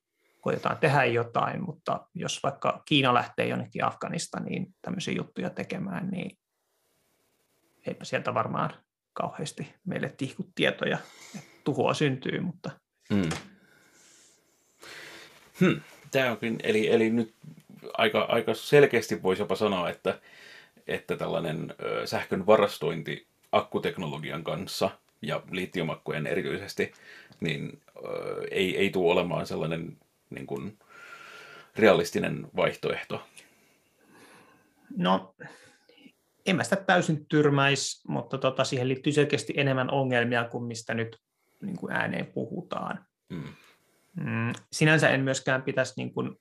koitetaan 0.41 0.79
tehdä 0.79 1.05
jotain, 1.05 1.65
mutta 1.65 2.07
jos 2.15 2.43
vaikka 2.43 2.83
Kiina 2.85 3.15
lähtee 3.15 3.49
jonnekin 3.49 3.85
Afganistaniin 3.85 4.75
tämmöisiä 4.83 5.15
juttuja 5.15 5.51
tekemään, 5.51 6.09
niin 6.09 6.39
eipä 7.87 8.05
sieltä 8.05 8.35
varmaan 8.35 8.71
kauheasti 9.13 9.75
meille 9.85 10.15
tihku 10.17 10.51
tietoja, 10.55 10.99
että 11.35 11.51
tuhoa 11.65 11.95
syntyy, 11.95 12.41
mutta... 12.41 12.71
Hmm. 13.15 13.31
Hmm. 15.61 15.81
Tämä 16.11 16.31
onkin, 16.31 16.59
eli, 16.63 16.93
eli 16.93 17.11
nyt 17.11 17.35
aika, 17.93 18.21
aika 18.21 18.55
selkeästi 18.55 19.23
voisi 19.23 19.43
jopa 19.43 19.57
sanoa, 19.57 19.91
että, 19.91 20.21
että 20.87 21.17
tällainen 21.17 21.75
sähkön 22.05 22.47
varastointi 22.47 23.27
akkuteknologian 23.53 24.45
kanssa 24.45 24.91
ja 25.23 25.43
litiumakkujen 25.51 26.27
erityisesti, 26.27 26.93
niin 27.41 27.81
ei, 28.51 28.77
ei 28.77 28.91
tule 28.91 29.13
olemaan 29.13 29.47
sellainen 29.47 29.97
niin 30.31 30.47
kuin, 30.47 30.79
realistinen 31.77 32.47
vaihtoehto. 32.57 33.27
No, 34.97 35.35
en 36.47 36.57
mä 36.57 36.65
sitä 36.65 36.77
täysin 36.77 37.27
tyrmäisi, 37.27 38.09
mutta 38.09 38.39
tota, 38.39 38.65
siihen 38.65 38.89
liittyy 38.89 39.13
selkeästi 39.13 39.55
enemmän 39.57 39.91
ongelmia 39.91 40.45
kuin 40.45 40.65
mistä 40.65 40.95
nyt 40.95 41.17
niin 41.63 41.77
kuin 41.77 41.93
ääneen 41.93 42.27
puhutaan. 42.27 43.07
Mm. 43.29 43.45
Mm, 44.17 44.53
sinänsä 44.73 45.11
en 45.11 45.21
myöskään 45.21 45.63
pitäisi, 45.63 45.93
niin 45.97 46.15
kuin, 46.15 46.37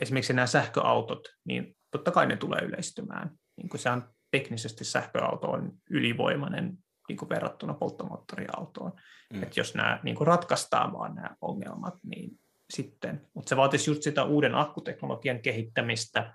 esimerkiksi 0.00 0.32
nämä 0.32 0.46
sähköautot, 0.46 1.28
niin 1.44 1.76
totta 1.90 2.10
kai 2.10 2.26
ne 2.26 2.36
tulee 2.36 2.60
yleistymään. 2.64 3.30
Niin 3.56 3.68
kuin 3.68 3.80
se 3.80 3.90
on 3.90 4.08
teknisesti 4.30 4.84
sähköauto 4.84 5.46
on 5.46 5.72
ylivoimainen 5.90 6.78
niin 7.08 7.16
kuin 7.16 7.28
verrattuna 7.28 7.74
polttomoottoriautoon. 7.74 8.92
Mm. 9.32 9.42
Et 9.42 9.56
jos 9.56 9.74
nämä 9.74 10.00
niin 10.02 10.16
kuin 10.16 10.26
ratkaistaan 10.26 10.92
vaan 10.92 11.14
nämä 11.14 11.36
ongelmat, 11.40 11.94
niin 12.04 12.30
sitten, 12.70 13.26
mutta 13.34 13.48
se 13.48 13.56
vaatisi 13.56 13.90
just 13.90 14.02
sitä 14.02 14.24
uuden 14.24 14.54
akkuteknologian 14.54 15.42
kehittämistä, 15.42 16.34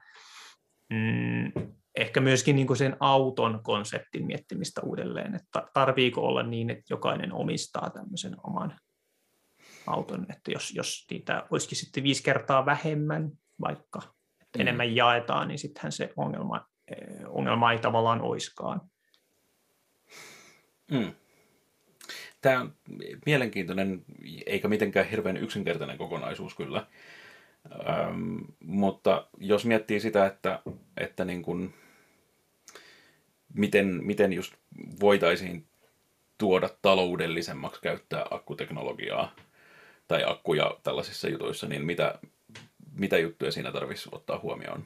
mm, 0.90 1.52
ehkä 1.96 2.20
myöskin 2.20 2.56
niin 2.56 2.68
kuin 2.68 2.78
sen 2.78 2.98
auton 3.00 3.60
konseptin 3.64 4.26
miettimistä 4.26 4.82
uudelleen, 4.82 5.36
että 5.36 5.68
tarviiko 5.74 6.22
olla 6.22 6.44
niin, 6.44 6.70
että 6.70 6.84
jokainen 6.90 7.34
omistaa 7.34 7.90
tämmöisen 7.90 8.36
oman 8.44 8.80
auton, 9.88 10.26
että 10.30 10.52
jos, 10.52 10.76
jos 10.76 11.06
niitä 11.12 11.48
olisikin 11.52 11.78
sitten 11.78 12.04
viisi 12.04 12.24
kertaa 12.24 12.66
vähemmän 12.66 13.32
vaikka, 13.62 14.00
että 14.42 14.60
mm. 14.60 14.62
enemmän 14.62 14.96
jaetaan, 14.96 15.48
niin 15.48 15.60
sittenhän 15.60 15.92
se 15.92 16.14
ongelma, 16.18 16.66
eh, 16.88 17.26
ongelma 17.28 17.72
ei 17.72 17.80
tavallaan 17.80 18.22
oiskaan. 18.22 18.82
Mm. 20.92 21.14
Tämä 22.42 22.62
on 22.62 22.76
mielenkiintoinen, 23.26 24.06
eikä 24.46 24.68
mitenkään 24.68 25.10
hirveän 25.10 25.38
yksinkertainen 25.38 25.98
kokonaisuus 25.98 26.56
kyllä. 26.56 26.88
Ähm, 27.90 28.38
mutta 28.60 29.28
jos 29.38 29.66
miettii 29.66 30.00
sitä, 30.00 30.26
että, 30.26 30.60
että 30.98 31.26
niin 31.26 31.42
kuin, 31.42 31.74
miten, 33.54 33.88
miten 33.88 34.34
just 34.34 34.54
voitaisiin 35.00 35.66
tuoda 36.38 36.70
taloudellisemmaksi 36.82 37.82
käyttää 37.82 38.26
akkuteknologiaa 38.32 39.36
tai 40.08 40.24
akkuja 40.28 40.78
tällaisissa 40.84 41.30
jutuissa, 41.30 41.68
niin 41.68 41.86
mitä, 41.86 42.20
mitä 42.94 43.18
juttuja 43.18 43.52
siinä 43.52 43.72
tarvitsisi 43.72 44.10
ottaa 44.12 44.40
huomioon? 44.40 44.86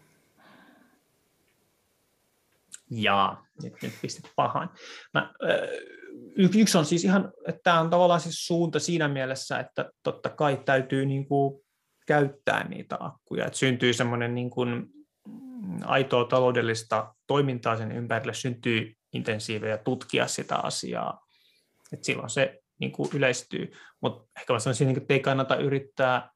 Jaa, 2.92 3.46
nyt, 3.64 3.74
nyt 3.82 3.94
pistit 4.02 4.32
pahan. 4.36 4.70
Mä, 5.14 5.20
äh, 5.44 5.60
yksi 6.38 6.78
on 6.78 6.86
siis 6.86 7.04
ihan, 7.04 7.32
että 7.48 7.62
tämä 7.64 7.80
on 7.80 7.90
tavallaan 7.90 8.20
siis 8.20 8.48
suunta 8.48 8.80
siinä 8.80 9.08
mielessä, 9.08 9.60
että 9.60 9.92
totta 10.04 10.30
kai 10.30 10.62
täytyy 10.66 11.06
niin 11.06 11.28
kuin 11.28 11.62
käyttää 12.08 12.68
niitä 12.68 12.98
akkuja, 13.00 13.46
että 13.46 13.60
syntyy 13.60 13.94
semmoinen 13.94 14.36
niin 14.36 14.50
kuin 14.50 14.90
aitoa 15.84 16.26
taloudellista 16.26 17.16
toimintaa 17.28 17.78
sen 17.78 17.92
ympärille, 17.92 18.34
syntyy 18.34 18.94
intensiivejä 19.14 19.78
tutkia 19.78 20.28
sitä 20.28 20.56
asiaa, 20.56 21.26
että 21.94 22.06
silloin 22.06 22.30
se 22.30 22.60
niin 22.80 22.92
kuin 22.92 23.10
yleistyy, 23.14 23.72
mutta 24.02 24.30
ehkä 24.40 24.54
mä 24.54 24.60
sanoisin, 24.60 24.88
niin 24.88 24.98
että 24.98 25.14
ei 25.14 25.20
kannata 25.20 25.56
yrittää 25.56 26.30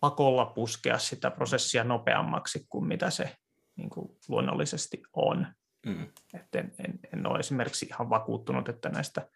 pakolla 0.00 0.46
puskea 0.46 0.98
sitä 0.98 1.30
prosessia 1.30 1.84
nopeammaksi 1.84 2.66
kuin 2.68 2.86
mitä 2.86 3.10
se 3.10 3.36
niin 3.76 3.90
kuin 3.90 4.18
luonnollisesti 4.28 5.02
on. 5.12 5.46
Mm. 5.86 6.08
Et 6.34 6.54
en, 6.54 6.72
en, 6.78 6.98
en 7.14 7.26
ole 7.26 7.38
esimerkiksi 7.38 7.86
ihan 7.86 8.10
vakuuttunut, 8.10 8.68
että 8.68 8.88
näistä 8.88 9.28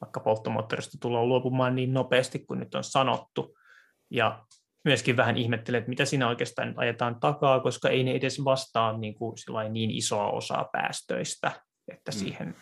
vaikka 0.00 0.20
polttomoottorista 0.20 0.98
tullaan 1.00 1.28
luopumaan 1.28 1.74
niin 1.74 1.92
nopeasti 1.92 2.38
kuin 2.38 2.60
nyt 2.60 2.74
on 2.74 2.84
sanottu. 2.84 3.58
Ja 4.10 4.44
myöskin 4.84 5.16
vähän 5.16 5.36
ihmettelen, 5.36 5.78
että 5.78 5.88
mitä 5.88 6.04
siinä 6.04 6.28
oikeastaan 6.28 6.68
nyt 6.68 6.78
ajetaan 6.78 7.20
takaa, 7.20 7.60
koska 7.60 7.88
ei 7.88 8.04
ne 8.04 8.12
edes 8.12 8.44
vastaa 8.44 8.98
niin, 8.98 9.14
kuin 9.14 9.34
niin 9.70 9.90
isoa 9.90 10.30
osaa 10.30 10.68
päästöistä, 10.72 11.52
että 11.92 12.10
mm. 12.10 12.18
siihen 12.18 12.54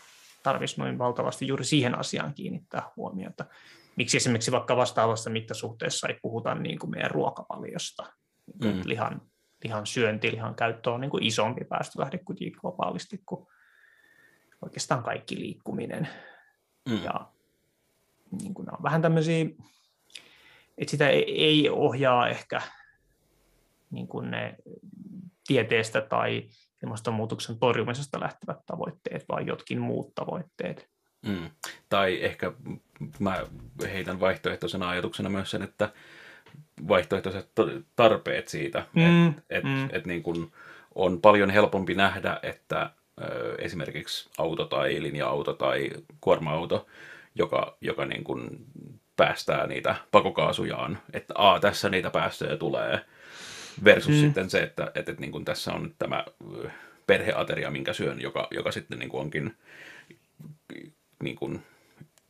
tarvitsisi 0.42 0.81
noin 0.81 0.98
valtavasti 0.98 1.46
juuri 1.46 1.64
siihen 1.64 1.98
asiaan 1.98 2.35
kiinnittää 2.35 2.83
huomiota. 2.96 3.44
Miksi 3.96 4.16
esimerkiksi 4.16 4.52
vaikka 4.52 4.76
vastaavassa 4.76 5.31
mittasuhteessa 5.31 6.09
ei 6.09 6.18
puhuta 6.22 6.54
niin 6.54 6.78
kuin 6.78 6.90
meidän 6.90 7.11
ruokavaliosta, 7.11 8.12
niin 8.62 8.76
mm. 8.76 8.83
lihan 8.85 9.20
lihan 9.64 9.87
syönti, 9.87 10.33
lihan 10.33 10.55
käyttö 10.55 10.90
on 10.90 11.01
niin 11.01 11.11
kuin 11.11 11.23
isompi 11.23 11.64
päästölähde 11.64 12.18
kuin 12.18 12.38
globaalisti 12.61 13.23
kuin 13.27 13.47
oikeastaan 14.62 15.03
kaikki 15.03 15.37
liikkuminen. 15.37 16.09
Mm. 16.88 17.05
Ja 17.05 17.29
niin 18.42 18.55
kuin 18.55 18.75
on 18.75 18.83
vähän 18.83 19.03
tämmöisiä, 19.03 19.47
että 20.79 20.90
sitä 20.90 21.09
ei 21.09 21.68
ohjaa 21.71 22.29
ehkä 22.29 22.62
niin 23.90 24.09
kuin 24.09 24.31
ne 24.31 24.57
tieteestä 25.47 26.01
tai 26.01 26.49
ilmastonmuutoksen 26.83 27.59
torjumisesta 27.59 28.21
lähtevät 28.21 28.59
tavoitteet, 28.66 29.25
vaan 29.29 29.47
jotkin 29.47 29.81
muut 29.81 30.14
tavoitteet. 30.14 30.88
Mm. 31.27 31.51
Tai 31.88 32.25
ehkä 32.25 32.53
mä 33.18 33.47
heitän 33.83 34.21
vaihtoehtoisena 34.21 34.88
ajatuksena 34.88 35.29
myös 35.29 35.51
sen, 35.51 35.62
että 35.62 35.92
vaihtoehtoiset 36.88 37.50
tarpeet 37.96 38.48
siitä. 38.48 38.87
Mm, 38.94 39.28
että 39.28 39.42
et, 39.50 39.64
mm. 39.64 39.88
et 39.92 40.06
niin 40.06 40.22
kun 40.22 40.52
on 40.94 41.20
paljon 41.20 41.50
helpompi 41.50 41.94
nähdä, 41.94 42.40
että 42.42 42.90
ö, 43.20 43.54
esimerkiksi 43.58 44.30
auto 44.38 44.64
tai 44.64 45.02
linja-auto 45.02 45.52
tai 45.52 45.90
kuorma-auto, 46.20 46.87
joka, 47.34 47.76
joka 47.80 48.04
niin 48.04 48.24
kun 48.24 48.66
päästää 49.16 49.66
niitä 49.66 49.94
pakokaasujaan, 50.11 50.98
että 51.12 51.34
a, 51.37 51.61
tässä 51.61 51.88
niitä 51.88 52.11
päästöjä 52.11 52.56
tulee, 52.56 53.00
versus 53.84 54.14
mm. 54.14 54.20
sitten 54.20 54.50
se, 54.50 54.62
että, 54.62 54.87
että, 54.94 55.00
että 55.00 55.20
niin 55.20 55.32
kun 55.32 55.44
tässä 55.44 55.72
on 55.72 55.94
tämä 55.98 56.24
perheateria, 57.06 57.70
minkä 57.70 57.92
syön, 57.92 58.20
joka, 58.20 58.48
joka 58.50 58.72
sitten 58.72 58.98
niin 58.98 59.11
onkin 59.12 59.56
niin 61.22 61.37
kun 61.37 61.61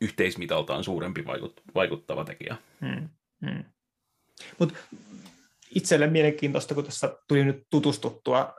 yhteismitaltaan 0.01 0.85
suurempi 0.85 1.27
vaikut, 1.27 1.63
vaikuttava 1.75 2.25
tekijä. 2.25 2.57
Mm. 2.81 3.09
Mm. 3.41 3.65
Mutta 4.59 4.75
itselle 5.75 6.07
mielenkiintoista, 6.07 6.75
kun 6.75 6.85
tässä 6.85 7.17
tuli 7.29 7.45
nyt 7.45 7.67
tutustuttua 7.71 8.55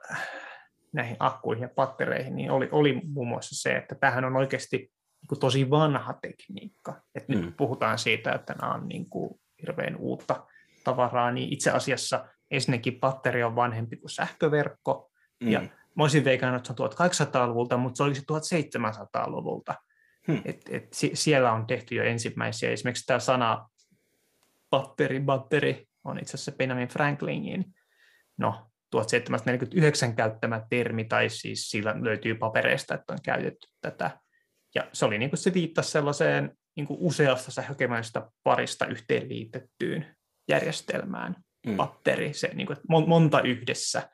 näihin 0.93 1.15
akkuihin 1.19 1.61
ja 1.61 1.69
pattereihin, 1.75 2.35
niin 2.35 2.51
oli, 2.51 2.69
oli 2.71 3.01
muun 3.05 3.27
muassa 3.27 3.61
se, 3.61 3.75
että 3.75 3.95
tähän 3.95 4.25
on 4.25 4.35
oikeasti 4.35 4.77
niin 4.77 5.39
tosi 5.39 5.69
vanha 5.69 6.13
tekniikka. 6.21 7.01
Et 7.15 7.27
mm. 7.27 7.35
Nyt 7.35 7.57
puhutaan 7.57 7.97
siitä, 7.97 8.31
että 8.31 8.55
nämä 8.61 8.73
on 8.73 8.87
niin 8.87 9.09
kuin 9.09 9.39
hirveän 9.61 9.95
uutta 9.95 10.47
tavaraa, 10.83 11.31
niin 11.31 11.53
itse 11.53 11.71
asiassa 11.71 12.27
ensinnäkin 12.51 12.99
patteri 12.99 13.43
on 13.43 13.55
vanhempi 13.55 13.97
kuin 13.97 14.09
sähköverkko, 14.09 15.11
mm. 15.43 15.51
ja 15.51 15.61
mä 15.95 16.03
olisin 16.03 16.25
veikannut, 16.25 16.69
että 16.69 16.73
se 16.75 16.83
on 16.83 17.09
1800-luvulta, 17.09 17.77
mutta 17.77 17.97
se 17.97 18.03
olisi 18.03 18.21
1700-luvulta. 18.21 19.75
Hmm. 20.27 20.41
Et, 20.45 20.61
et 20.69 20.87
siellä 21.13 21.51
on 21.51 21.67
tehty 21.67 21.95
jo 21.95 22.03
ensimmäisiä. 22.03 22.71
Esimerkiksi 22.71 23.05
tämä 23.05 23.19
sana 23.19 23.69
batteri, 24.71 25.19
batteri 25.19 25.85
on 26.03 26.19
itse 26.19 26.35
asiassa 26.35 26.51
Benjamin 26.51 26.87
Franklinin 26.87 27.65
no, 28.37 28.69
1749 28.91 30.15
käyttämä 30.15 30.65
termi, 30.69 31.05
tai 31.05 31.29
siis 31.29 31.69
sillä 31.69 31.95
löytyy 32.01 32.35
papereista, 32.35 32.95
että 32.95 33.13
on 33.13 33.19
käytetty 33.23 33.67
tätä. 33.81 34.19
Ja 34.75 34.89
se 34.93 35.05
oli 35.05 35.17
niin 35.17 35.29
kuin 35.29 35.37
se 35.37 35.53
viittasi 35.53 35.91
sellaiseen 35.91 36.57
niin 36.75 36.87
kuin 36.87 36.97
useasta 37.01 37.51
sähkökemäisestä 37.51 38.29
parista 38.43 38.85
yhteenliitettyyn 38.85 40.15
järjestelmään. 40.47 41.35
Mm. 41.67 41.75
Batteri, 41.75 42.33
se 42.33 42.47
niin 42.53 42.67
kuin, 42.67 42.77
monta 42.87 43.41
yhdessä. 43.41 44.09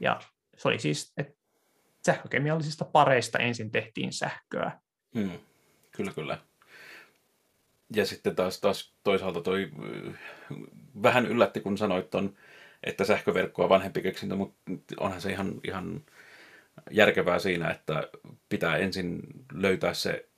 Ja 0.00 0.20
se 0.56 0.68
oli 0.68 0.78
siis, 0.78 1.12
että 1.16 1.32
sähkökemiallisista 2.06 2.84
pareista 2.84 3.38
ensin 3.38 3.70
tehtiin 3.70 4.12
sähköä. 4.12 4.80
Mm. 5.14 5.30
Kyllä, 5.96 6.12
kyllä. 6.12 6.38
Ja 7.94 8.06
sitten 8.06 8.36
taas, 8.36 8.60
taas 8.60 8.92
toisaalta 9.04 9.40
toi 9.40 9.70
vähän 11.02 11.26
yllätti, 11.26 11.60
kun 11.60 11.78
sanoit 11.78 12.10
ton, 12.10 12.36
että 12.84 13.04
sähköverkkoa 13.04 13.68
vanhempi 13.68 14.02
keksintö, 14.02 14.36
mutta 14.36 14.60
onhan 15.00 15.20
se 15.20 15.30
ihan, 15.30 15.60
ihan 15.64 16.02
järkevää 16.90 17.38
siinä, 17.38 17.70
että 17.70 18.08
pitää 18.48 18.76
ensin 18.76 19.20
löytää 19.52 19.94
se 19.94 20.28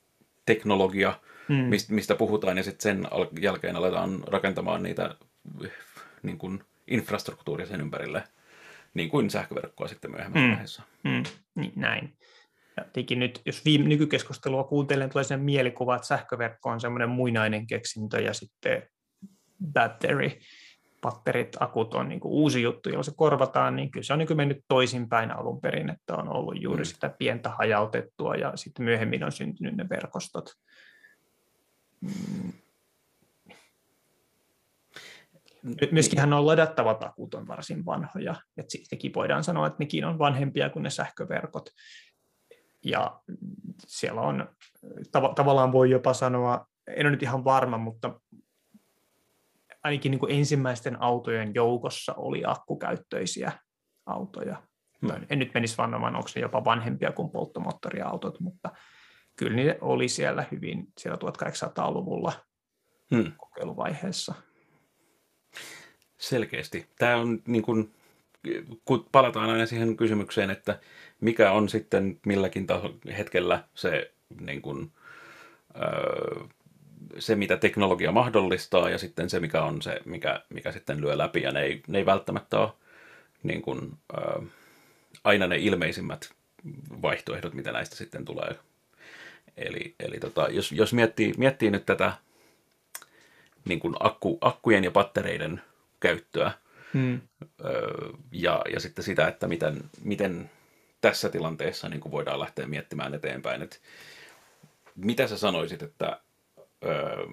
teknologia, 0.45 1.19
hmm. 1.49 1.69
mistä 1.89 2.15
puhutaan, 2.15 2.57
ja 2.57 2.63
sitten 2.63 2.81
sen 2.81 3.07
jälkeen 3.39 3.75
aletaan 3.75 4.23
rakentamaan 4.27 4.83
niitä 4.83 5.15
niin 6.23 6.37
kuin 6.37 6.63
infrastruktuuria 6.87 7.67
sen 7.67 7.81
ympärille, 7.81 8.23
niin 8.93 9.09
kuin 9.09 9.29
sähköverkkoa 9.29 9.87
sitten 9.87 10.11
myöhemmässä 10.11 10.39
hmm. 10.39 10.51
vaiheessa. 10.51 10.83
Hmm. 11.09 11.23
Niin, 11.55 11.73
näin. 11.75 12.13
Ja 12.77 13.15
nyt, 13.15 13.41
jos 13.45 13.65
viime, 13.65 13.87
nykykeskustelua 13.87 14.63
kuuntelen, 14.63 15.09
tulee 15.09 15.23
sen 15.23 15.41
mielikuva, 15.41 15.95
että 15.95 16.07
sähköverkko 16.07 16.69
on 16.69 16.81
semmoinen 16.81 17.09
muinainen 17.09 17.67
keksintö 17.67 18.21
ja 18.21 18.33
sitten 18.33 18.83
battery, 19.73 20.31
patterit, 21.01 21.57
akut 21.59 21.93
on 21.93 22.09
niin 22.09 22.19
kuin 22.19 22.31
uusi 22.31 22.61
juttu, 22.61 22.89
jolla 22.89 23.03
se 23.03 23.11
korvataan, 23.15 23.75
niin 23.75 23.91
kyllä 23.91 24.03
se 24.03 24.13
on 24.13 24.19
niin 24.19 24.27
kuin 24.27 24.37
mennyt 24.37 24.65
toisinpäin 24.67 25.31
alun 25.31 25.61
perin, 25.61 25.89
että 25.89 26.15
on 26.15 26.29
ollut 26.29 26.61
juuri 26.61 26.81
mm. 26.81 26.85
sitä 26.85 27.15
pientä 27.19 27.49
hajautettua 27.49 28.35
ja 28.35 28.51
sitten 28.55 28.85
myöhemmin 28.85 29.23
on 29.23 29.31
syntynyt 29.31 29.77
ne 29.77 29.89
verkostot. 29.89 30.49
Mm. 32.01 32.53
Myöskin 35.91 36.19
hän 36.19 36.33
on 36.33 36.45
ladattavat 36.45 37.03
akut 37.03 37.33
on 37.33 37.47
varsin 37.47 37.85
vanhoja, 37.85 38.35
että 38.57 38.71
sittenkin 38.71 39.13
voidaan 39.13 39.43
sanoa, 39.43 39.67
että 39.67 39.79
nekin 39.79 40.05
on 40.05 40.19
vanhempia 40.19 40.69
kuin 40.69 40.83
ne 40.83 40.89
sähköverkot. 40.89 41.69
Ja 42.85 43.21
siellä 43.87 44.21
on, 44.21 44.49
tav- 45.17 45.33
tavallaan 45.35 45.71
voi 45.71 45.89
jopa 45.89 46.13
sanoa, 46.13 46.67
en 46.87 47.05
ole 47.05 47.11
nyt 47.11 47.23
ihan 47.23 47.43
varma, 47.43 47.77
mutta 47.77 48.19
ainakin 49.83 50.11
niin 50.11 50.19
kuin 50.19 50.31
ensimmäisten 50.31 51.01
autojen 51.01 51.51
joukossa 51.55 52.13
oli 52.13 52.43
akkukäyttöisiä 52.45 53.51
autoja. 54.05 54.63
Hmm. 55.01 55.25
En 55.29 55.39
nyt 55.39 55.53
menisi 55.53 55.77
vannomaan, 55.77 56.15
onko 56.15 56.29
ne 56.35 56.41
jopa 56.41 56.65
vanhempia 56.65 57.11
kuin 57.11 57.29
polttomoottoriautot, 57.29 58.39
mutta 58.39 58.69
kyllä 59.37 59.55
ne 59.55 59.77
oli 59.81 60.07
siellä 60.07 60.45
hyvin 60.51 60.87
siellä 60.97 61.17
1800-luvulla 61.17 62.33
hmm. 63.15 63.31
kokeiluvaiheessa. 63.37 64.33
Selkeästi. 66.19 66.89
Tämä 66.99 67.15
on 67.17 67.39
niin 67.47 67.63
kuin, 67.63 67.93
kun 68.85 69.05
palataan 69.11 69.49
aina 69.49 69.65
siihen 69.65 69.97
kysymykseen, 69.97 70.49
että 70.49 70.79
mikä 71.21 71.51
on 71.51 71.69
sitten 71.69 72.19
milläkin 72.25 72.67
taso, 72.67 72.93
hetkellä 73.17 73.63
se, 73.75 74.11
niin 74.41 74.61
kuin, 74.61 74.91
öö, 75.75 76.43
se, 77.19 77.35
mitä 77.35 77.57
teknologia 77.57 78.11
mahdollistaa 78.11 78.89
ja 78.89 78.97
sitten 78.97 79.29
se, 79.29 79.39
mikä 79.39 79.63
on 79.63 79.81
se, 79.81 79.99
mikä, 80.05 80.41
mikä 80.49 80.71
sitten 80.71 81.01
lyö 81.01 81.17
läpi. 81.17 81.41
Ja 81.41 81.51
ne 81.51 81.61
ei, 81.61 81.83
ne 81.87 81.97
ei 81.97 82.05
välttämättä 82.05 82.59
ole 82.59 82.71
niin 83.43 83.61
kuin, 83.61 83.91
öö, 84.13 84.41
aina 85.23 85.47
ne 85.47 85.57
ilmeisimmät 85.57 86.33
vaihtoehdot, 87.01 87.53
mitä 87.53 87.71
näistä 87.71 87.95
sitten 87.95 88.25
tulee. 88.25 88.55
Eli, 89.57 89.95
eli 89.99 90.19
tota, 90.19 90.47
jos, 90.49 90.71
jos 90.71 90.93
miettii, 90.93 91.33
miettii 91.37 91.71
nyt 91.71 91.85
tätä 91.85 92.13
niin 93.65 93.79
kuin 93.79 93.95
akku, 93.99 94.37
akkujen 94.41 94.83
ja 94.83 94.91
pattereiden 94.91 95.61
käyttöä 95.99 96.51
öö, 96.95 98.11
ja, 98.31 98.61
ja 98.73 98.79
sitten 98.79 99.03
sitä, 99.03 99.27
että 99.27 99.47
miten, 99.47 99.83
miten 100.03 100.49
tässä 101.01 101.29
tilanteessa 101.29 101.89
niin 101.89 102.01
kuin 102.01 102.11
voidaan 102.11 102.39
lähteä 102.39 102.67
miettimään 102.67 103.13
eteenpäin. 103.13 103.61
Että 103.61 103.77
mitä 104.95 105.27
sä 105.27 105.37
sanoisit, 105.37 105.81
että 105.81 106.21
öö, 106.85 107.25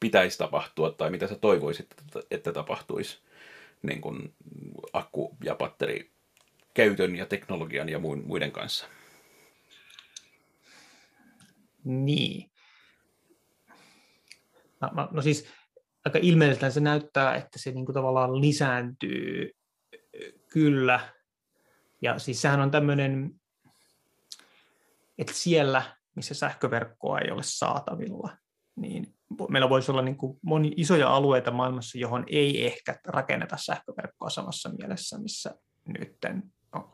pitäisi 0.00 0.38
tapahtua 0.38 0.90
tai 0.90 1.10
mitä 1.10 1.26
sä 1.26 1.34
toivoisit, 1.34 1.86
että, 1.98 2.20
että 2.30 2.52
tapahtuisi 2.52 3.18
niin 3.82 4.00
kuin 4.00 4.34
akku- 4.92 5.36
ja 5.44 5.54
batteri 5.54 6.10
käytön 6.74 7.16
ja 7.16 7.26
teknologian 7.26 7.88
ja 7.88 7.98
muiden 7.98 8.52
kanssa? 8.52 8.86
Niin. 11.84 12.50
No, 14.80 15.08
no 15.10 15.22
siis 15.22 15.46
aika 16.04 16.18
ilmeisesti 16.22 16.70
se 16.70 16.80
näyttää, 16.80 17.34
että 17.34 17.58
se 17.58 17.70
niin 17.72 17.86
kuin 17.86 17.94
tavallaan 17.94 18.40
lisääntyy 18.40 19.50
kyllä 20.52 21.00
ja 22.02 22.18
siis 22.18 22.42
sehän 22.42 22.60
on 22.60 22.70
tämmöinen, 22.70 23.30
että 25.18 25.32
siellä, 25.32 25.82
missä 26.16 26.34
sähköverkkoa 26.34 27.18
ei 27.18 27.30
ole 27.30 27.42
saatavilla, 27.44 28.36
niin 28.76 29.14
meillä 29.48 29.68
voisi 29.68 29.90
olla 29.90 30.02
niin 30.02 30.16
kuin 30.16 30.38
moni 30.42 30.72
isoja 30.76 31.08
alueita 31.14 31.50
maailmassa, 31.50 31.98
johon 31.98 32.24
ei 32.26 32.66
ehkä 32.66 33.00
rakenneta 33.06 33.56
sähköverkkoa 33.56 34.30
samassa 34.30 34.70
mielessä, 34.78 35.18
missä 35.18 35.54
nyt 35.86 36.16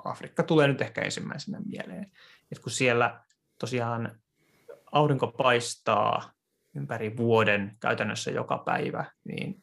Afrikka 0.05 0.43
tulee 0.43 0.69
nyt 0.69 0.81
ehkä 0.81 1.01
ensimmäisenä 1.01 1.61
mieleen. 1.67 2.03
että 2.53 2.63
kun 2.63 2.73
siellä 2.73 3.25
tosiaan 3.59 4.21
aurinko 4.93 5.27
paistaa 5.27 6.33
ympäri 6.77 7.17
vuoden 7.17 7.77
käytännössä 7.81 8.31
joka 8.31 8.59
päivä, 8.59 9.05
niin 9.25 9.63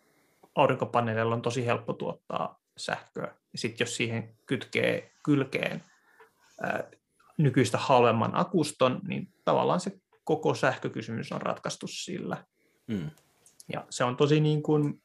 aurinkopaneeleilla 0.56 1.36
on 1.36 1.42
tosi 1.42 1.66
helppo 1.66 1.94
tuottaa 1.94 2.60
sähköä. 2.78 3.36
Ja 3.54 3.58
sitten 3.58 3.86
jos 3.86 3.96
siihen 3.96 4.36
kytkee 4.46 5.12
kylkeen 5.24 5.84
ää, 6.62 6.84
nykyistä 7.38 7.78
halvemman 7.78 8.36
akuston, 8.36 9.00
niin 9.08 9.34
tavallaan 9.46 9.80
se 9.80 9.92
koko 10.24 10.56
sähkökysymys 10.56 11.32
on 11.32 11.42
ratkaistu 11.42 11.88
sillä. 11.88 12.46
Mm. 12.88 13.10
Ja 13.74 13.86
se 13.90 14.04
on 14.04 14.18
tosi 14.18 14.40
niin 14.40 14.64
kuin 14.64 15.04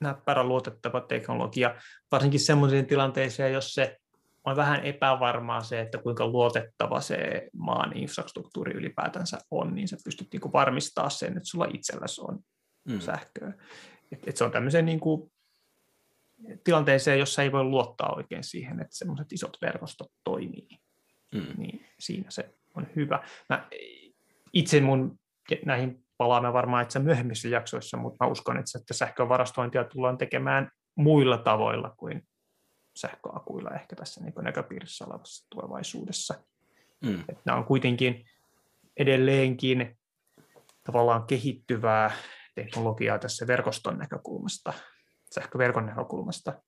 näppärä 0.00 0.44
luotettava 0.44 1.00
teknologia, 1.00 1.74
varsinkin 2.12 2.40
sellaiseen 2.40 2.86
tilanteeseen, 2.86 3.52
jos 3.52 3.74
se 3.74 3.98
on 4.44 4.56
vähän 4.56 4.84
epävarmaa 4.84 5.62
se, 5.62 5.80
että 5.80 5.98
kuinka 5.98 6.26
luotettava 6.26 7.00
se 7.00 7.48
maan 7.52 7.96
infrastruktuuri 7.96 8.72
ylipäätänsä 8.72 9.38
on, 9.50 9.74
niin 9.74 9.88
sä 9.88 9.96
pystyt 10.04 10.28
niin 10.32 10.40
kuin 10.40 10.52
varmistaa 10.52 11.10
sen, 11.10 11.36
että 11.36 11.48
sulla 11.48 11.68
itselläsi 11.74 12.20
on 12.20 12.38
mm. 12.88 13.00
sähköä. 13.00 13.52
Et, 14.12 14.28
et 14.28 14.36
se 14.36 14.44
on 14.44 14.50
tämmöisen 14.50 14.86
niin 14.86 15.00
kuin 15.00 15.32
tilanteeseen, 16.64 17.18
jossa 17.18 17.42
ei 17.42 17.52
voi 17.52 17.64
luottaa 17.64 18.14
oikein 18.16 18.44
siihen, 18.44 18.80
että 18.80 18.96
semmoiset 18.96 19.32
isot 19.32 19.56
verkostot 19.62 20.12
toimii, 20.24 20.68
mm. 21.34 21.46
niin 21.56 21.86
siinä 21.98 22.30
se 22.30 22.54
on 22.74 22.86
hyvä. 22.96 23.28
Mä 23.48 23.68
itse 24.52 24.80
mun 24.80 25.18
näihin 25.66 26.04
palaamme 26.16 26.52
varmaan 26.52 26.82
itse 26.82 26.98
myöhemmissä 26.98 27.48
jaksoissa, 27.48 27.96
mutta 27.96 28.24
mä 28.24 28.30
uskon, 28.30 28.56
että 28.56 28.94
sähkövarastointia 28.94 29.84
tullaan 29.84 30.18
tekemään 30.18 30.70
muilla 30.96 31.38
tavoilla 31.38 31.94
kuin 31.96 32.22
sähköakuilla 32.96 33.70
ehkä 33.70 33.96
tässä 33.96 34.20
niin 34.20 34.34
näköpiirissä 34.42 35.04
olevassa 35.04 35.46
tulevaisuudessa. 35.50 36.34
Mm. 37.00 37.20
Että 37.20 37.42
nämä 37.44 37.58
on 37.58 37.64
kuitenkin 37.64 38.24
edelleenkin 38.96 39.98
tavallaan 40.84 41.26
kehittyvää 41.26 42.10
teknologiaa 42.54 43.18
tässä 43.18 43.46
verkoston 43.46 43.98
näkökulmasta, 43.98 44.72
sähköverkon 45.34 45.86
näkökulmasta. 45.86 46.62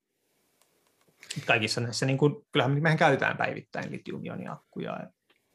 Kaikissa 1.45 1.81
näissä, 1.81 2.05
niin 2.05 2.17
kuin, 2.17 2.35
kyllähän 2.51 2.81
mehän 2.81 2.97
käytetään 2.97 3.37
päivittäin 3.37 3.91
litiumioniakkuja, 3.91 4.99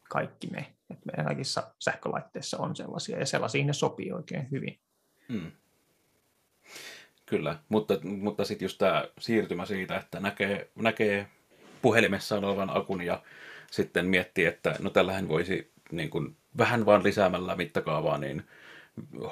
kaikki 0.08 0.46
me. 0.46 0.74
Että 0.90 1.06
meidän 1.06 1.26
kaikissa 1.26 1.74
sähkölaitteissa 1.78 2.58
on 2.58 2.76
sellaisia, 2.76 3.18
ja 3.18 3.26
sellaisiin 3.26 3.66
ne 3.66 3.72
sopii 3.72 4.12
oikein 4.12 4.50
hyvin. 4.50 4.80
Hmm. 5.28 5.52
Kyllä, 7.32 7.58
mutta, 7.68 7.94
mutta 8.02 8.44
sitten 8.44 8.64
just 8.64 8.78
tämä 8.78 9.04
siirtymä 9.18 9.66
siitä, 9.66 9.96
että 9.96 10.20
näkee, 10.20 10.68
näkee 10.74 11.26
puhelimessaan 11.82 12.44
olevan 12.44 12.76
akun 12.76 13.02
ja 13.02 13.22
sitten 13.70 14.06
miettii, 14.06 14.44
että 14.44 14.76
no 14.78 14.90
tällähän 14.90 15.28
voisi 15.28 15.72
niin 15.90 16.10
kuin, 16.10 16.36
vähän 16.58 16.86
vaan 16.86 17.02
lisäämällä 17.02 17.56
mittakaavaa 17.56 18.18
niin 18.18 18.42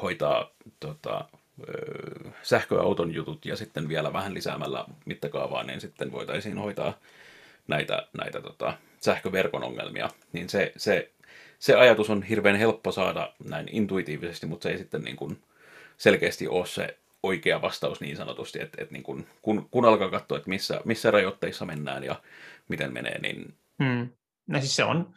hoitaa 0.02 0.50
tota, 0.80 1.24
sähköauton 2.42 3.14
jutut 3.14 3.46
ja 3.46 3.56
sitten 3.56 3.88
vielä 3.88 4.12
vähän 4.12 4.34
lisäämällä 4.34 4.84
mittakaavaa, 5.04 5.62
niin 5.62 5.80
sitten 5.80 6.12
voitaisiin 6.12 6.58
hoitaa 6.58 6.98
näitä, 7.68 8.08
näitä 8.18 8.40
tota, 8.40 8.74
sähköverkon 9.00 9.64
ongelmia. 9.64 10.10
Niin 10.32 10.48
se, 10.48 10.72
se, 10.76 11.10
se 11.58 11.74
ajatus 11.74 12.10
on 12.10 12.22
hirveän 12.22 12.56
helppo 12.56 12.92
saada 12.92 13.32
näin 13.48 13.68
intuitiivisesti, 13.72 14.46
mutta 14.46 14.62
se 14.62 14.70
ei 14.70 14.78
sitten 14.78 15.02
niin 15.02 15.16
kuin 15.16 15.42
selkeästi 15.96 16.48
ole 16.48 16.66
se 16.66 16.96
oikea 17.22 17.62
vastaus 17.62 18.00
niin 18.00 18.16
sanotusti, 18.16 18.62
että, 18.62 18.82
että 18.82 18.92
niin 18.92 19.02
kuin, 19.02 19.26
kun, 19.42 19.68
kun 19.70 19.84
alkaa 19.84 20.10
katsoa, 20.10 20.38
että 20.38 20.48
missä, 20.48 20.80
missä 20.84 21.10
rajoitteissa 21.10 21.66
mennään 21.66 22.04
ja 22.04 22.22
miten 22.68 22.92
menee, 22.92 23.20
niin... 23.20 23.54
Hmm. 23.84 24.08
No 24.46 24.60
siis 24.60 24.76
se 24.76 24.84
on 24.84 25.14